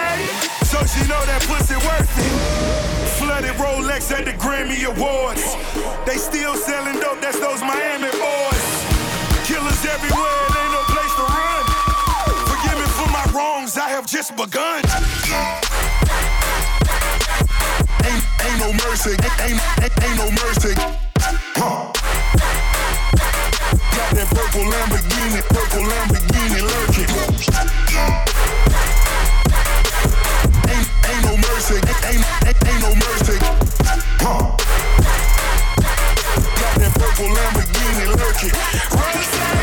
so 0.64 0.78
she 0.88 1.04
know 1.06 1.20
that 1.28 1.44
pussy 1.46 1.76
worth 1.84 2.08
it 2.16 2.96
flooded 3.16 3.56
Rolex 3.56 4.12
at 4.12 4.24
the 4.24 4.32
Grammy 4.32 4.84
Awards. 4.84 5.56
They 6.06 6.16
still 6.16 6.54
selling 6.54 7.00
dope, 7.00 7.20
that's 7.20 7.40
those 7.40 7.60
Miami 7.60 8.10
boys. 8.12 8.64
Killers 9.48 9.84
everywhere, 9.84 10.75
wrongs 13.36 13.76
I 13.76 13.88
have 13.90 14.06
just 14.06 14.34
begun. 14.34 14.80
Ain't, 18.08 18.24
ain't 18.46 18.58
no 18.64 18.72
mercy, 18.88 19.12
ain't, 19.44 19.60
ain't, 19.84 19.92
ain't 20.04 20.16
no 20.16 20.28
mercy. 20.40 20.72
Huh. 21.60 21.92
Got 23.96 24.10
that 24.16 24.28
purple 24.32 24.64
Lamborghini, 24.72 25.42
purple 25.52 25.84
Lamborghini 25.84 26.60
lurking. 26.64 27.10
Ain't, 30.72 30.88
ain't 31.10 31.24
no 31.28 31.36
mercy, 31.36 31.76
ain't, 31.76 32.00
ain't, 32.08 32.24
ain't 32.68 32.80
no 32.80 32.92
mercy. 33.04 33.36
Huh. 34.24 34.56
Got 36.60 36.74
that 36.80 36.92
purple 36.94 37.28
Lamborghini 37.36 38.06
lurking. 38.16 38.54
Right 38.96 39.55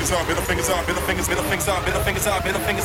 fingers 0.00 0.18
up, 0.18 0.28
middle 0.28 0.42
fingers 0.44 0.68
up, 0.70 0.86
middle 0.86 1.02
fingers, 1.02 1.28
middle 1.28 1.44
fingers 1.44 1.68
up, 1.68 1.84
middle 1.84 2.00
fingers 2.00 2.26
up, 2.26 2.44
middle 2.44 2.60
fingers, 2.62 2.79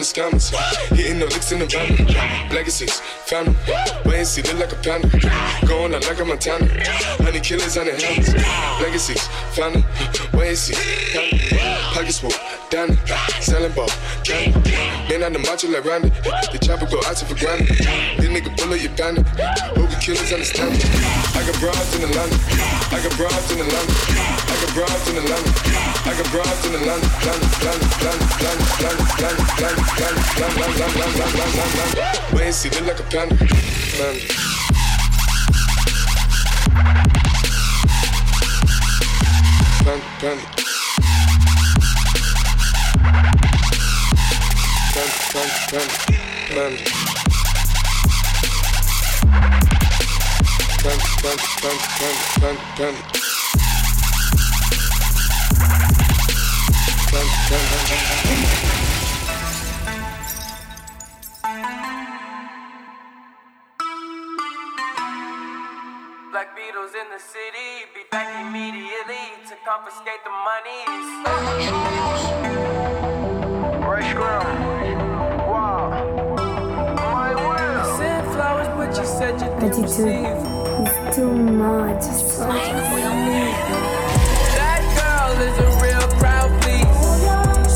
scammers. 0.00 0.50
Hitting 0.94 1.18
the 1.18 1.26
licks 1.26 1.52
in 1.52 1.58
the 1.58 1.66
van. 1.78 2.50
Legacies, 2.50 3.00
family. 3.00 3.54
Wait 4.04 4.18
and 4.18 4.26
see, 4.26 4.42
look 4.42 4.58
like 4.58 4.72
a 4.72 4.76
panda. 4.76 5.08
Going 5.66 5.94
out 5.94 6.06
like 6.06 6.20
a 6.20 6.24
Montana. 6.24 6.66
Honey 7.22 7.40
killers 7.40 7.76
on 7.76 7.86
the 7.86 7.94
hands. 7.94 8.34
Legacies, 8.82 9.26
family. 9.54 9.84
Wait 10.34 10.48
and 10.48 10.58
see, 10.58 10.74
family. 11.12 11.38
Pockets 11.94 12.18
full, 12.18 12.32
down 12.70 12.96
Selling 13.40 13.72
ball, 13.72 13.88
candy. 14.24 14.58
Man 15.08 15.22
on 15.22 15.32
the 15.32 15.38
macho 15.40 15.68
like 15.68 15.84
Randy. 15.84 16.10
The 16.52 16.58
chopper 16.60 16.86
go 16.86 17.00
out 17.06 17.18
for 17.18 17.34
granted. 17.34 17.68
This 17.68 18.28
nigga 18.28 18.54
bullet, 18.56 18.82
you 18.82 18.90
bandit. 18.90 19.26
Hope 19.76 19.90
the 19.90 19.98
killers 20.00 20.32
understand 20.32 20.72
me. 20.72 20.80
I 21.34 21.42
got 21.46 21.56
broads 21.60 21.94
in 21.96 22.02
Atlanta. 22.04 22.36
I 22.92 23.00
got 23.02 23.14
broads 23.16 23.50
in 23.52 23.60
Atlanta. 23.60 23.92
I 23.98 24.56
got 24.62 24.72
broads 24.74 25.06
in 25.08 25.16
Atlanta. 25.16 25.50
I 26.06 26.12
got 26.16 26.28
broads 26.32 26.62
in 26.66 26.74
Atlanta. 26.74 27.08
Atlanta, 27.18 27.46
Atlanta, 27.48 27.86
Atlanta, 27.88 28.18
Atlanta, 28.18 28.58
Atlanta, 28.58 29.08
Atlanta, 29.08 29.48
Atlanta, 29.58 29.58
Atlanta, 29.58 30.28
Atlanta, 30.38 30.86
Atlanta, 30.88 31.24
Atlanta, 31.28 31.67
panda. 31.76 32.04
When 32.34 32.46
you 32.46 32.52
see, 32.52 32.70
look 32.70 32.86
like 32.86 33.00
a 33.00 33.02
panda. 33.04 33.34
panda. 33.36 34.58
Panic, 39.84 40.04
panic. 40.20 40.44
Panic, 44.94 45.16
panic, 45.32 45.56
panic, 45.68 45.94
panic. 46.48 46.82
Panic, 50.82 51.06
panic, 51.22 51.44
panic, 51.60 51.82
panic, 51.98 52.22
panic, 52.40 52.62
panic. 52.76 53.04
Panic, 57.10 57.34
panic, 57.48 57.88
panic. 57.88 58.77
Was 66.88 66.94
in 66.94 67.10
the 67.10 67.18
city, 67.18 67.84
be 67.94 68.00
back 68.10 68.28
immediately 68.46 69.24
to 69.48 69.54
confiscate 69.66 70.22
the 70.24 70.30
monies. 70.48 71.08
Fresh 73.84 74.12
Sent 77.98 78.26
flowers, 78.32 78.68
but 78.76 78.90
you 78.96 79.04
said 79.04 79.34
you 79.34 79.48
didn't 79.60 79.84
Attitude 79.84 80.28
is 80.86 81.16
too 81.16 81.32
much 81.32 82.02
sauce. 82.02 82.68
That 84.56 84.82
girl 84.96 85.32
is 85.48 85.56
a 85.58 85.68
real 85.84 86.06
crowd, 86.18 86.50
please. 86.62 87.00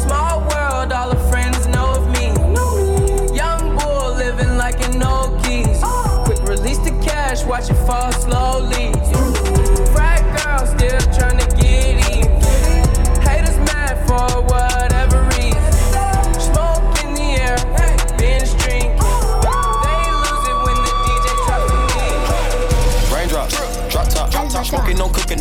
Small 0.04 0.40
world, 0.40 0.92
all 0.92 1.10
her 1.14 1.30
friends 1.30 1.66
know 1.66 1.88
of 1.98 2.04
me. 2.16 2.26
Young 3.36 3.76
bull 3.76 4.14
living 4.14 4.56
like 4.56 4.80
an 4.88 5.02
old 5.02 5.42
geese. 5.44 5.82
Quick 6.24 6.40
release 6.48 6.78
the 6.78 6.92
cash, 7.04 7.44
watch 7.44 7.68
it 7.68 7.74
fall 7.86 8.12
slowly. 8.12 8.51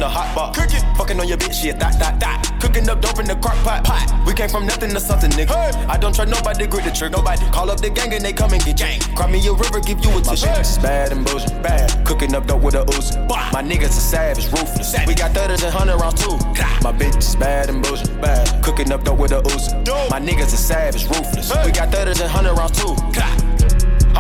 The 0.02 0.10
hot 0.10 0.34
pot. 0.34 0.56
Cooking, 0.56 0.82
fucking 0.96 1.20
on 1.20 1.28
your 1.28 1.38
bitch, 1.38 1.64
yeah, 1.64 1.74
that, 1.74 2.00
that, 2.00 2.20
that. 2.20 2.58
Cooking 2.60 2.90
up 2.90 3.02
dope 3.02 3.20
in 3.20 3.28
the 3.28 3.36
crock 3.36 3.54
pot, 3.58 3.84
pot. 3.84 4.10
We 4.26 4.34
came 4.34 4.50
from 4.50 4.66
nothing 4.66 4.90
to 4.90 5.00
something, 5.00 5.30
nigga. 5.30 5.54
I 5.86 5.96
don't 5.96 6.16
try 6.16 6.26
nobody, 6.26 6.66
grip 6.66 6.86
the 6.86 6.90
trigger. 6.90 7.18
Nobody 7.18 7.46
call 7.52 7.70
up 7.70 7.82
the 7.82 7.92
gang 7.92 8.12
and 8.12 8.26
they 8.26 8.34
come 8.34 8.52
and 8.52 8.66
get 8.66 8.78
gang. 8.78 9.00
Cry 9.14 9.30
me 9.30 9.38
a 9.46 9.54
river, 9.54 9.80
give 9.80 10.04
you 10.04 10.10
a 10.18 10.20
tissue. 10.20 10.48
My 10.48 10.58
bitch 10.58 10.62
is 10.62 10.78
bad 10.80 11.12
and 11.12 11.24
bullshit, 11.24 11.62
bad. 11.62 12.04
Cooking 12.04 12.34
up 12.34 12.48
dope 12.48 12.64
with 12.64 12.74
a 12.74 12.84
Uzi. 12.98 13.14
My 13.54 13.62
niggas 13.62 13.94
are 13.94 14.10
savage, 14.10 14.46
ruthless. 14.52 14.96
We 15.06 15.14
got 15.14 15.36
thudders 15.36 15.62
and 15.62 15.72
hundred 15.72 15.98
rounds 15.98 16.20
too. 16.20 16.34
My 16.82 16.92
bitch 16.92 17.18
is 17.20 17.36
bad 17.36 17.70
and 17.70 17.84
bullshit, 17.84 18.20
bad. 18.20 18.64
Cooking 18.64 18.92
up 18.92 19.04
dope 19.04 19.20
with 19.20 19.34
a 19.34 19.42
Uzi. 19.54 19.86
My 20.10 20.20
niggas 20.20 20.52
are 20.52 20.66
savage, 20.66 21.06
ruthless. 21.10 21.54
We 21.64 21.72
got 21.72 21.92
thudders 21.92 22.20
and 22.20 22.32
hundred 22.32 22.56
rounds 22.56 22.74
too. 22.74 22.96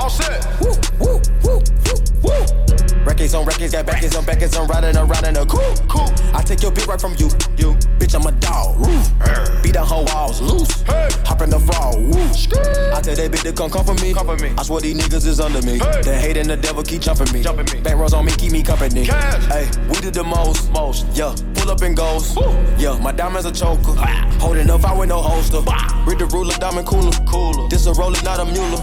All 0.01 0.09
set. 0.09 0.43
Woo, 0.59 0.73
woo, 0.99 1.21
woo, 1.43 1.61
woo, 1.85 1.97
woo. 2.23 3.05
Records 3.05 3.35
on 3.35 3.45
records, 3.45 3.71
got 3.71 3.85
backers 3.85 4.15
on 4.15 4.25
backers, 4.25 4.55
I'm 4.55 4.67
riding 4.67 4.97
around 4.97 5.25
in 5.25 5.37
a 5.37 5.45
cool, 5.45 5.75
cool. 5.87 6.09
I 6.33 6.41
take 6.41 6.63
your 6.63 6.71
bitch 6.71 6.87
right 6.87 6.99
from 6.99 7.13
you, 7.19 7.29
you. 7.57 7.77
Bitch, 7.99 8.15
I'm 8.15 8.25
a 8.25 8.31
dog, 8.39 8.79
roof. 8.79 9.61
Beat 9.61 9.73
the 9.73 9.85
whole 9.85 10.05
walls 10.05 10.41
loose. 10.41 10.81
Hey. 10.81 11.07
Hop 11.25 11.41
in 11.43 11.51
the 11.51 11.59
fall, 11.59 11.99
woo. 12.01 12.17
I 12.17 13.01
tell 13.01 13.15
that 13.15 13.31
bitch 13.31 13.43
to 13.43 13.53
come 13.53 13.69
come 13.69 13.85
for 13.85 13.93
me. 14.03 14.11
Come 14.13 14.25
for 14.25 14.37
me. 14.37 14.51
I 14.57 14.63
swear 14.63 14.81
these 14.81 14.97
niggas 14.97 15.27
is 15.27 15.39
under 15.39 15.61
me. 15.61 15.77
Hey. 15.77 16.01
The 16.01 16.17
hate 16.17 16.37
and 16.37 16.49
the 16.49 16.57
devil 16.57 16.81
keep 16.81 17.03
jumping 17.03 17.31
me. 17.31 17.43
Jumping 17.43 17.67
me. 17.71 17.81
Back 17.81 17.97
rows 17.97 18.13
on 18.13 18.25
me, 18.25 18.31
keep 18.31 18.51
me 18.51 18.63
company. 18.63 19.03
Hey, 19.05 19.69
we 19.87 20.01
did 20.01 20.15
the 20.15 20.23
most, 20.23 20.71
most. 20.71 21.05
Yeah, 21.13 21.35
pull 21.61 21.71
up 21.71 21.81
and 21.81 21.95
goes. 21.95 22.35
Yeah, 22.77 22.97
my 23.01 23.11
diamonds 23.11 23.45
a 23.45 23.51
choker. 23.51 23.93
Holding 24.39 24.69
up, 24.69 24.83
I 24.83 24.97
with 24.97 25.09
no 25.09 25.21
holster. 25.21 25.61
Read 26.05 26.19
the 26.19 26.25
ruler, 26.33 26.55
diamond 26.57 26.87
cooler. 26.87 27.11
Cooler. 27.27 27.69
This 27.69 27.85
a 27.85 27.93
roller, 27.93 28.21
not 28.23 28.39
a 28.39 28.45
mule. 28.45 28.77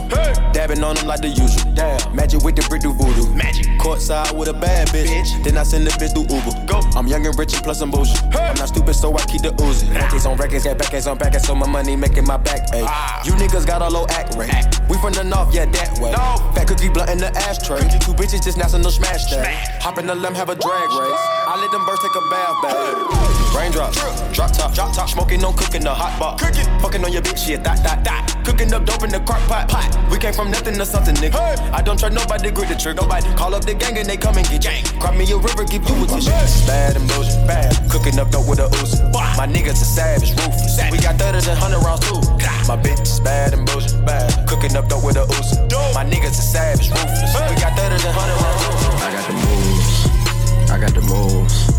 Dabbing 0.52 0.82
on 0.84 0.94
them 0.96 1.06
like 1.06 1.20
the 1.20 1.28
usual. 1.28 1.72
Damn. 1.74 2.14
Magic 2.14 2.42
with 2.42 2.56
the 2.56 2.62
brick 2.68 2.82
do 2.82 2.92
voodoo. 2.92 3.28
Magic. 3.34 3.66
Courtside 3.78 4.36
with 4.36 4.48
a 4.48 4.52
bad 4.52 4.88
bitch. 4.88 5.42
Then 5.42 5.58
I 5.58 5.62
send 5.64 5.86
the 5.86 5.90
bitch 5.90 6.14
through 6.14 6.30
Uber. 6.30 6.66
Go. 6.66 6.80
I'm 6.96 7.06
young 7.06 7.26
and 7.26 7.36
rich 7.38 7.54
and 7.54 7.62
plus 7.62 7.80
I'm 7.80 7.90
bougie. 7.90 8.14
I'm 8.32 8.54
not 8.56 8.68
stupid, 8.68 8.94
so 8.94 9.14
I 9.16 9.22
keep 9.26 9.42
the 9.42 9.52
oozing. 9.62 9.90
Records 9.90 10.26
on 10.26 10.36
records, 10.36 10.64
got 10.64 10.78
backers 10.78 11.06
on 11.06 11.18
backers, 11.18 11.44
so 11.46 11.54
my 11.54 11.66
money 11.66 11.96
making 11.96 12.24
my 12.24 12.36
back. 12.36 12.72
Ay. 12.72 12.82
Ah. 12.86 13.22
You 13.24 13.32
niggas 13.32 13.66
got 13.66 13.82
a 13.82 13.88
low 13.88 14.06
act 14.10 14.36
rate. 14.36 14.52
We 14.88 14.96
from 14.98 15.12
the 15.12 15.24
north, 15.24 15.52
yeah, 15.52 15.66
that 15.66 15.98
way. 15.98 16.12
No. 16.12 16.38
Fat 16.54 16.68
cookie 16.68 16.88
blunt 16.88 17.10
in 17.10 17.18
the 17.18 17.30
ashtray. 17.36 17.80
Two 17.98 18.14
bitches 18.14 18.42
just 18.42 18.56
national 18.56 18.90
smash 18.90 19.26
that. 19.30 19.82
Hop 19.82 19.98
in 19.98 20.06
the 20.06 20.14
limb, 20.14 20.34
have 20.34 20.48
a 20.48 20.54
drag 20.54 20.88
race. 20.94 21.24
I 21.48 21.58
let 21.60 21.70
them 21.70 21.84
birds 21.84 22.00
take 22.00 22.14
a 22.14 22.24
bath 22.30 22.56
bag. 22.68 23.08
Raindrops, 23.56 23.96
drop 24.32 24.52
top, 24.52 24.74
drop 24.74 24.94
top, 24.94 25.08
smoking, 25.08 25.40
no 25.40 25.52
cooking, 25.52 25.82
the 25.82 25.92
hot 25.92 26.18
pot. 26.18 26.38
Cooking, 26.38 26.66
fucking 26.80 27.04
on 27.04 27.12
your 27.12 27.22
bitch, 27.22 27.48
yeah, 27.48 27.56
that, 27.58 27.82
that, 27.82 28.04
that. 28.04 28.38
Cooking 28.44 28.72
up 28.72 28.84
dope 28.84 29.02
in 29.02 29.10
the 29.10 29.20
crock 29.20 29.40
pot, 29.48 29.68
pot. 29.68 29.88
We 30.10 30.18
came 30.18 30.32
from 30.32 30.50
nothing 30.50 30.74
to 30.78 30.86
something, 30.86 31.14
nigga. 31.16 31.58
I 31.72 31.82
don't 31.82 31.98
try 31.98 32.08
nobody, 32.08 32.50
grip 32.50 32.68
the 32.68 32.76
trigger. 32.76 33.02
Nobody 33.02 33.28
call 33.34 33.54
up 33.54 33.64
the 33.64 33.74
gang 33.74 33.98
and 33.98 34.08
they 34.08 34.16
come 34.16 34.36
and 34.36 34.46
get 34.48 34.62
gang. 34.62 34.84
Cry 35.00 35.16
me 35.16 35.24
a 35.32 35.36
river, 35.36 35.64
give 35.64 35.82
you 35.88 36.04
a 36.04 36.06
tissue. 36.06 36.30
Bad 36.66 36.96
and 36.96 37.08
bullshit, 37.08 37.46
bad. 37.46 37.72
Cooking 37.90 38.18
up 38.18 38.30
dope 38.30 38.48
with 38.48 38.60
a 38.60 38.68
Uzi. 38.80 39.04
My 39.12 39.46
niggas 39.46 39.80
are 39.80 39.92
savage, 39.96 40.30
ruthless. 40.38 40.78
We 40.92 40.98
got 40.98 41.16
thudders 41.16 41.48
and 41.48 41.58
hundred 41.58 41.80
rounds 41.84 42.06
too. 42.08 42.20
My 42.68 42.76
bitch 42.76 43.02
is 43.02 43.20
bad 43.20 43.54
and 43.54 43.66
bullshit, 43.66 44.04
bad. 44.06 44.32
Cooking 44.48 44.76
up 44.76 44.88
dope 44.88 45.04
with 45.04 45.16
a 45.16 45.24
Uzi. 45.24 45.56
My 45.94 46.04
niggas 46.04 46.38
are 46.38 46.48
savage, 46.52 46.88
ruthless. 46.88 47.32
We 47.52 47.56
got 47.60 47.76
thudders 47.76 48.04
and 48.04 48.14
hundred 48.16 48.38
rounds 48.38 48.64
too. 48.64 48.92
I 49.02 49.08
got 49.12 49.24
the 49.26 49.34
moves. 49.34 50.70
I 50.70 50.78
got 50.78 50.94
the 50.94 51.02
moves. 51.02 51.77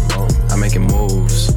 I'm 0.60 0.64
making 0.68 0.88
moves. 0.92 1.56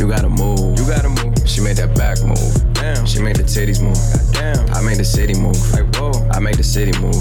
You 0.00 0.08
gotta 0.08 0.30
move. 0.30 0.78
You 0.78 0.86
gotta 0.86 1.10
move. 1.10 1.36
She 1.44 1.60
made 1.60 1.76
that 1.76 1.94
back 1.94 2.16
move. 2.24 2.72
Damn. 2.72 3.04
She 3.04 3.20
made 3.20 3.36
the 3.36 3.42
titties 3.42 3.82
move. 3.84 4.00
Damn. 4.32 4.64
I 4.72 4.80
made 4.80 4.96
the 4.96 5.04
city 5.04 5.34
move. 5.34 5.60
Like 5.70 5.84
whoa. 5.96 6.26
I 6.32 6.40
make 6.40 6.56
the 6.56 6.64
city 6.64 6.98
move. 6.98 7.20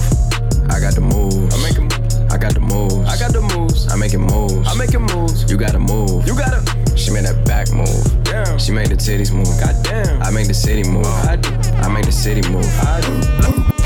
I 0.71 0.79
got 0.79 0.95
the 0.95 1.03
moves. 1.03 1.51
I 1.51 1.59
make 1.59 1.75
I 2.31 2.37
got 2.37 2.53
the 2.53 2.61
moves. 2.61 3.11
I 3.11 3.19
got 3.19 3.33
the 3.33 3.41
moves. 3.41 3.91
I'm 3.91 3.99
making 3.99 4.21
moves. 4.21 4.71
I'm 4.71 4.77
making 4.77 5.01
moves. 5.01 5.51
You 5.51 5.57
gotta 5.57 5.79
move. 5.79 6.25
You 6.25 6.33
gotta. 6.33 6.63
She 6.95 7.11
made 7.11 7.25
that 7.25 7.43
back 7.43 7.73
move. 7.75 8.23
Damn. 8.23 8.57
She 8.57 8.71
made 8.71 8.87
the 8.87 8.95
titties 8.95 9.35
move. 9.35 9.51
Goddamn. 9.59 10.23
I 10.23 10.31
make 10.31 10.47
the 10.47 10.53
city 10.53 10.87
move. 10.87 11.11
I 11.27 11.35
do. 11.35 11.51
I 11.83 11.91
make 11.91 12.05
the 12.05 12.13
city 12.13 12.39
move. 12.47 12.63
I 12.87 13.03
do. 13.03 13.76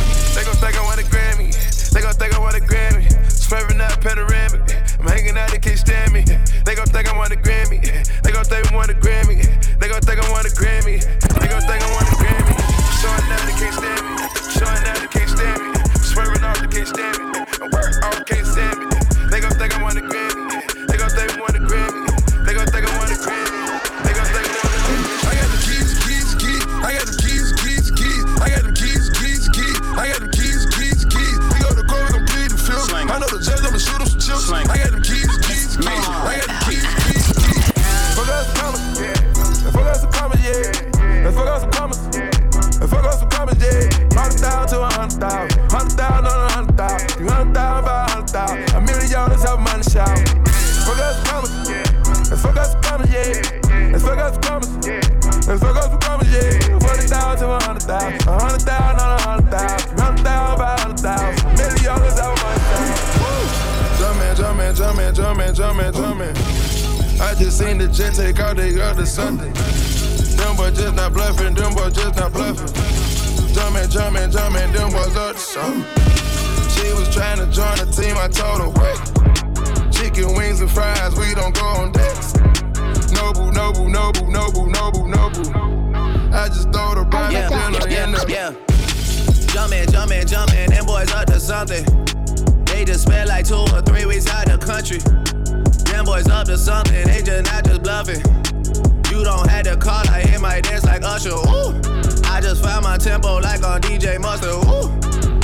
Tempo 103.22 103.39
like 103.39 103.63
on 103.63 103.82
DJ 103.82 104.19
Mustard. 104.19 104.51
Ooh. 104.51 104.89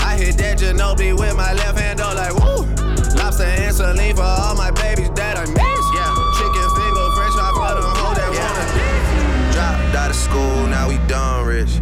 I 0.03 0.17
hit 0.17 0.37
that 0.37 0.57
Ginobili 0.57 1.17
with 1.17 1.35
my 1.35 1.53
left 1.53 1.79
hand, 1.79 1.99
though, 1.99 2.13
like 2.13 2.33
woo. 2.33 2.65
Lobster 3.15 3.43
and 3.43 3.75
saline 3.75 4.15
for 4.15 4.23
all 4.23 4.55
my 4.55 4.71
babies 4.71 5.09
that 5.11 5.37
I 5.37 5.45
miss. 5.45 5.85
Yeah, 5.95 6.13
chicken 6.37 6.67
finger, 6.75 7.07
french 7.15 7.33
fry 7.33 7.51
for 7.53 7.81
them 7.81 7.95
hoes 7.97 8.17
that 8.17 8.29
wanna 8.29 8.65
dance. 8.73 9.55
Dropped 9.55 9.95
out 9.95 10.09
of 10.09 10.15
school, 10.15 10.67
now 10.67 10.87
we 10.87 10.97
done 11.07 11.45
rich. 11.45 11.81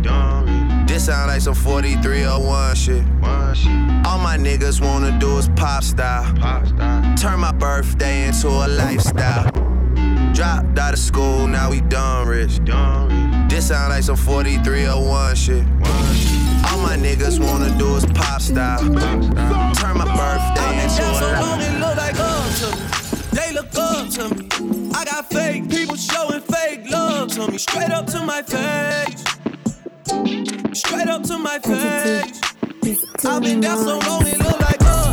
This 0.87 1.05
sound 1.05 1.29
like 1.29 1.41
some 1.41 1.55
4301 1.55 2.75
shit. 2.75 3.03
All 4.05 4.19
my 4.19 4.37
niggas 4.37 4.81
wanna 4.81 5.17
do 5.19 5.37
is 5.37 5.49
pop 5.55 5.83
style. 5.83 6.25
Turn 7.15 7.39
my 7.39 7.51
birthday 7.51 8.27
into 8.27 8.47
a 8.47 8.67
lifestyle. 8.67 9.51
Dropped 10.33 10.77
out 10.77 10.93
of 10.93 10.99
school, 10.99 11.47
now 11.47 11.69
we 11.71 11.81
done 11.81 12.27
rich. 12.27 12.59
This 13.56 13.70
sound 13.70 13.91
like 13.91 14.03
some 14.03 14.18
4301 14.18 15.36
shit. 15.38 15.64
All 16.68 16.78
my 16.82 16.97
niggas 16.97 17.39
wanna 17.39 17.74
do 17.78 17.95
is 17.95 18.06
pop 18.08 18.41
style. 18.41 18.80
Turn 18.82 19.97
my 19.97 20.03
birthday 20.12 20.84
into 20.84 20.97
Down 20.97 21.16
so 21.16 21.32
long 21.39 21.62
it 21.62 21.80
look 21.80 21.95
like 21.95 22.20
up 22.20 22.51
to 22.60 22.68
me. 22.76 22.82
They 23.32 23.53
look 23.53 23.74
up 23.78 24.10
to 24.10 24.36
me. 24.36 24.91
I 24.93 25.06
got 25.06 25.30
fake 25.32 25.70
people 25.70 25.95
showing 25.95 26.41
fake 26.41 26.89
love 26.91 27.32
to 27.36 27.49
me. 27.49 27.58
Straight 27.58 27.91
up 27.91 28.08
to 28.08 28.26
my 28.26 28.41
face. 28.41 29.24
Straight 30.78 31.08
up 31.08 31.24
to 31.24 31.38
my 31.38 31.58
face. 31.60 32.41
I've 33.24 33.41
been 33.41 33.62
down 33.62 33.78
so 33.78 33.99
long 33.99 34.28
it 34.28 34.38
look 34.38 34.60
like 34.60 34.82
up 34.82 35.05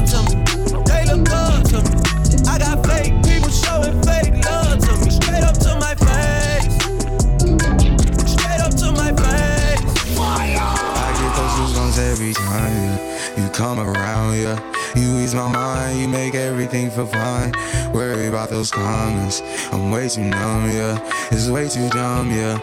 come 13.62 13.78
around, 13.78 14.36
yeah. 14.36 14.58
You 14.96 15.20
ease 15.20 15.36
my 15.36 15.48
mind, 15.48 16.00
you 16.00 16.08
make 16.08 16.34
everything 16.34 16.90
feel 16.90 17.06
fine. 17.06 17.52
Worry 17.92 18.26
about 18.26 18.50
those 18.50 18.72
comments, 18.72 19.40
I'm 19.70 19.92
way 19.92 20.08
too 20.08 20.22
numb, 20.24 20.68
yeah. 20.72 20.98
It's 21.30 21.48
way 21.48 21.68
too 21.68 21.88
dumb, 21.90 22.32
yeah. 22.32 22.58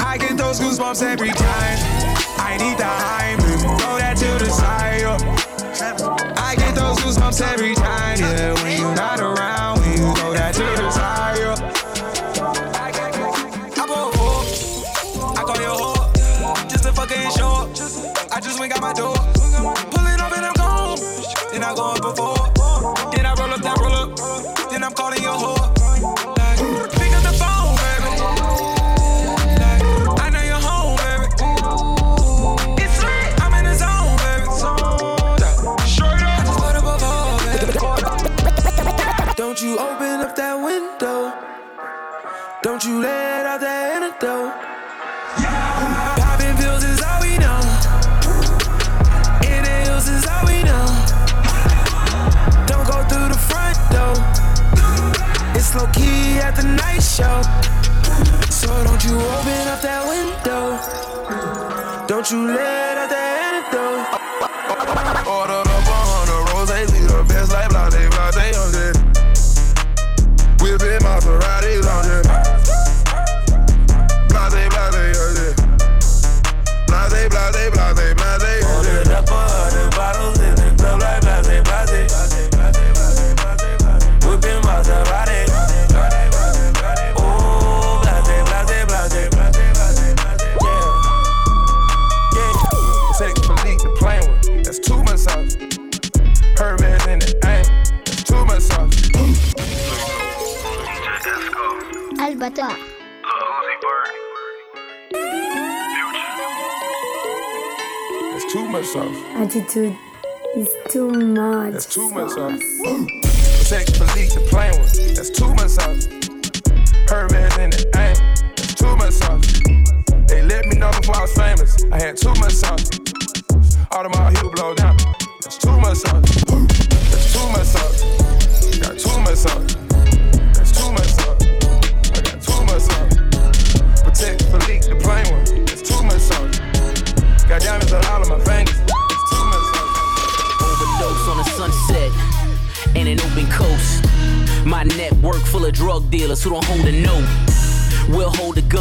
I 0.00 0.16
get 0.16 0.38
those 0.38 0.58
goosebumps 0.60 1.02
every 1.02 1.28
time. 1.28 1.78
I 2.38 2.56
need 2.56 2.78
the 2.78 2.86
hype, 2.86 3.38
throw 3.80 3.98
that 3.98 4.16
to 4.16 4.30
the 4.42 4.50
side. 4.50 5.02
yeah. 5.02 6.34
I 6.38 6.54
get 6.56 6.74
those 6.74 6.96
goosebumps 7.00 7.42
every 7.52 7.74
time, 7.74 8.18
yeah. 8.18 8.54
When 8.62 8.80
you're 8.80 8.94
not 8.94 9.20
around, 9.20 9.80
when 9.80 9.90
you 9.90 10.14
throw 10.14 10.32
that 10.32 10.54
to 10.54 10.62
the 10.62 10.90
side. 10.90 11.36
yeah. 11.36 11.72
I 15.36 15.42
call 15.44 15.56
whore, 15.56 16.70
just 16.70 16.84
to 16.84 16.92
fucking 16.94 17.30
show 17.36 17.48
up. 17.48 17.68
I 18.34 18.40
just 18.40 18.58
went 18.58 18.72
got 18.72 18.80
my 18.80 18.94
door, 18.94 19.14
before, 22.02 22.41
Low 55.74 55.86
key 55.86 56.38
at 56.38 56.54
the 56.54 56.64
night 56.64 57.02
show. 57.02 57.40
So 58.50 58.68
don't 58.84 59.02
you 59.04 59.14
open 59.16 59.68
up 59.68 59.80
that 59.80 60.06
window. 60.06 60.76
Don't 62.06 62.30
you 62.30 62.46
let 62.46 62.98
out 62.98 63.08
that 63.08 63.64
antidote. 63.72 64.21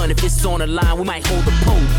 Gun 0.01 0.09
if 0.09 0.23
it's 0.23 0.45
on 0.45 0.59
the 0.59 0.67
line, 0.67 0.97
we 0.97 1.03
might 1.03 1.25
hold 1.27 1.45
the 1.45 1.53
pope. 1.63 1.91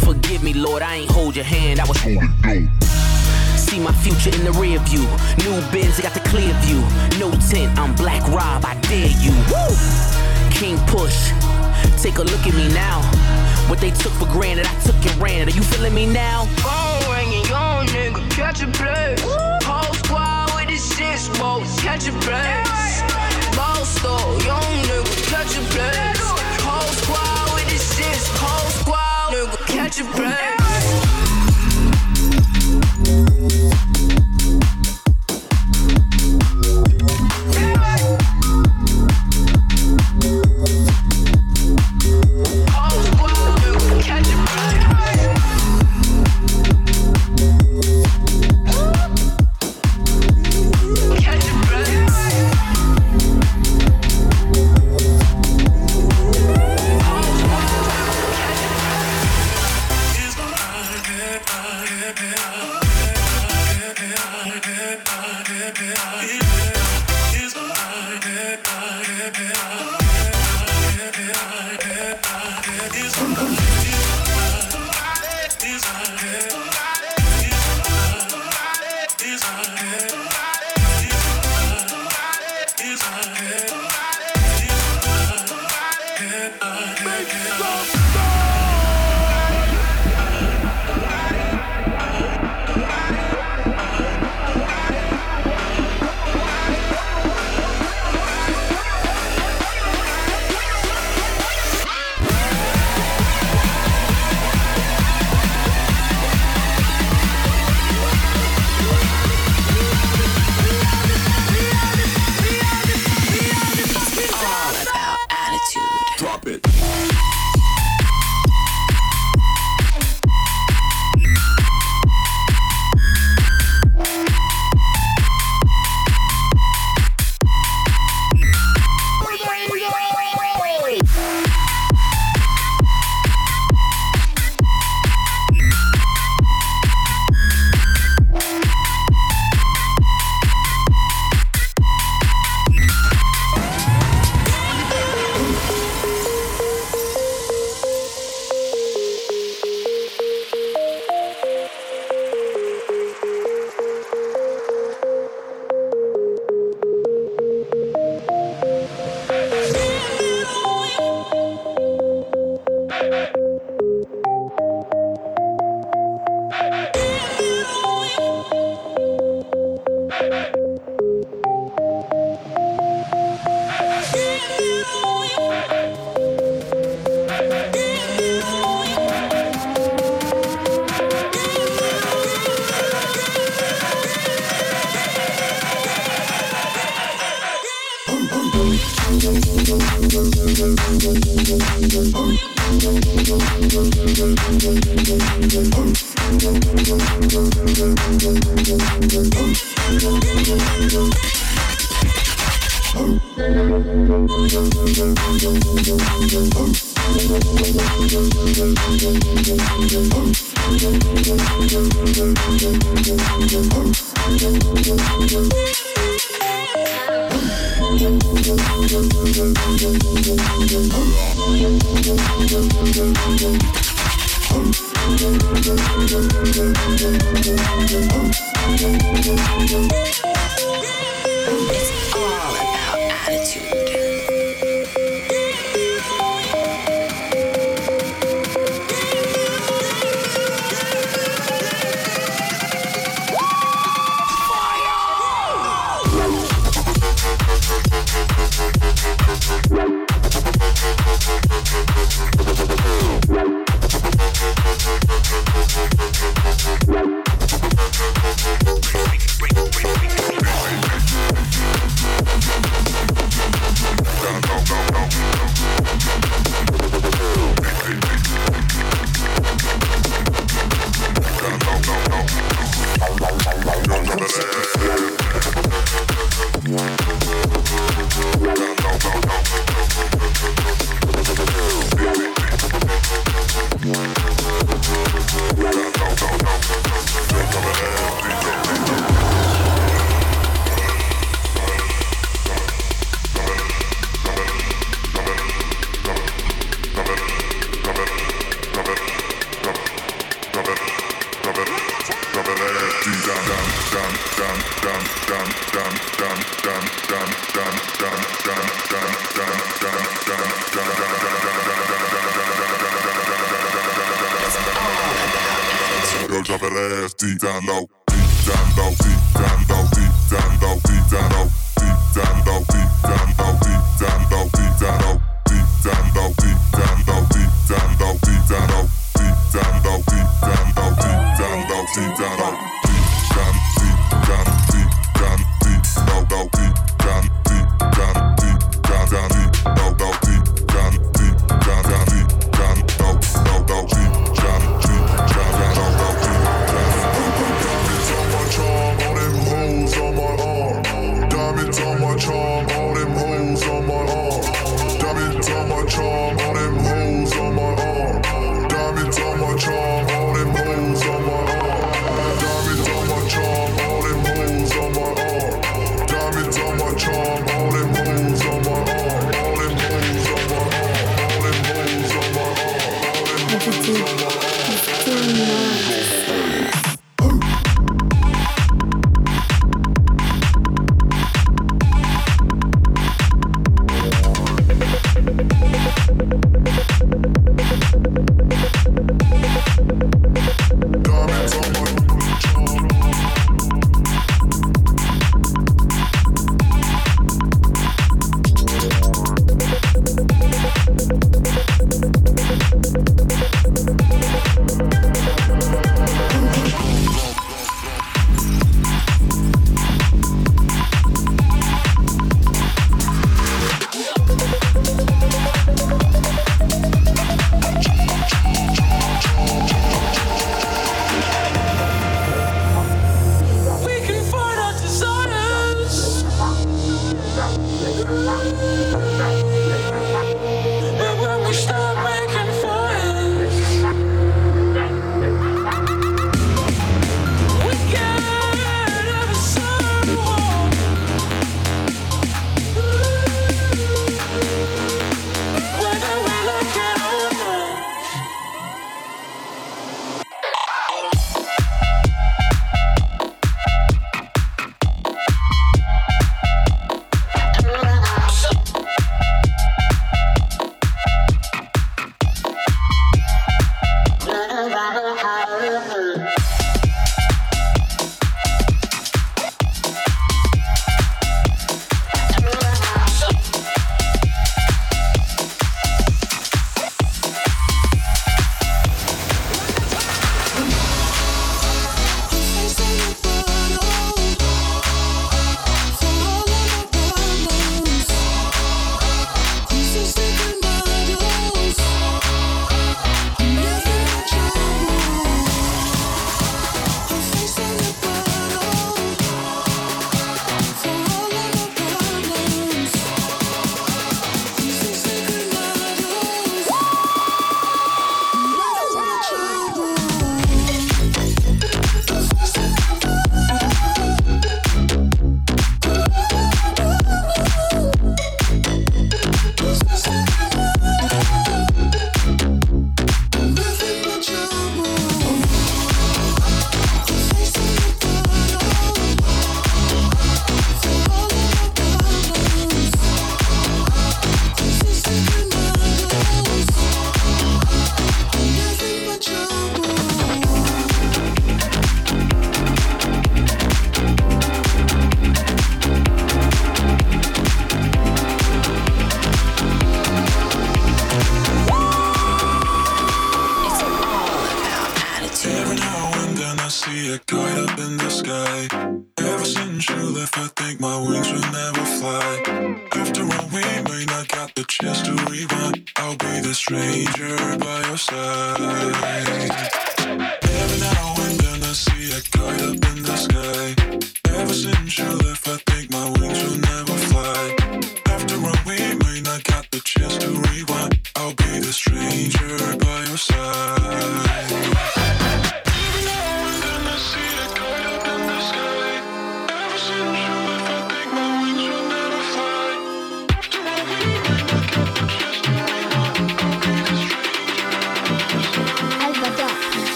Forgive 0.00 0.42
me, 0.42 0.54
Lord, 0.54 0.82
I 0.82 0.96
ain't 0.96 1.10
hold 1.10 1.36
your 1.36 1.44
hand, 1.44 1.78
I 1.78 1.84
was 1.86 1.98
holding 2.00 2.32
dope. 2.42 2.82
See 3.56 3.78
my 3.78 3.92
future 4.04 4.32
in 4.34 4.44
the 4.44 4.52
rear 4.52 4.78
view. 4.88 5.04
New 5.44 5.56
Benz, 5.70 5.98
I 5.98 6.02
got 6.02 6.14
the 6.14 6.24
clear 6.30 6.52
view. 6.64 6.80
No 7.20 7.28
tint, 7.50 7.70
I'm 7.78 7.94
Black 7.96 8.22
Rob, 8.28 8.64
I 8.64 8.74
dare 8.88 9.12
you. 9.24 9.34
Woo! 9.52 9.76
King 10.58 10.78
Push, 10.88 11.18
take 12.02 12.16
a 12.16 12.24
look 12.24 12.44
at 12.46 12.54
me 12.54 12.66
now. 12.72 12.98
What 13.68 13.78
they 13.78 13.90
took 13.90 14.14
for 14.20 14.28
granted, 14.32 14.66
I 14.66 14.74
took 14.80 14.96
and 15.04 15.20
ran. 15.20 15.48
Are 15.48 15.56
you 15.58 15.62
feeling 15.62 15.94
me 15.94 16.06
now? 16.06 16.46
Phone 16.64 17.12
ringing, 17.12 17.44
young 17.44 17.84
nigga, 17.92 18.22
catch 18.30 18.62
a 18.62 18.68
play. 18.68 19.16
Whole 19.68 19.94
squad 20.00 20.54
with 20.56 20.68
the 20.72 20.78
shit 20.80 21.18
smoke, 21.18 21.64
catch 21.84 22.08
a 22.08 22.12
play. 22.24 22.64
Ball 23.54 23.84
store, 23.84 24.32
young 24.48 24.72
nigga, 24.88 25.12
catch 25.28 25.52
a 25.58 25.62
play. 25.74 26.17
Nigga, 30.04 30.14
catch 30.14 30.57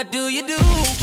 What 0.00 0.10
do 0.10 0.30
you 0.30 0.40
do? 0.46 0.99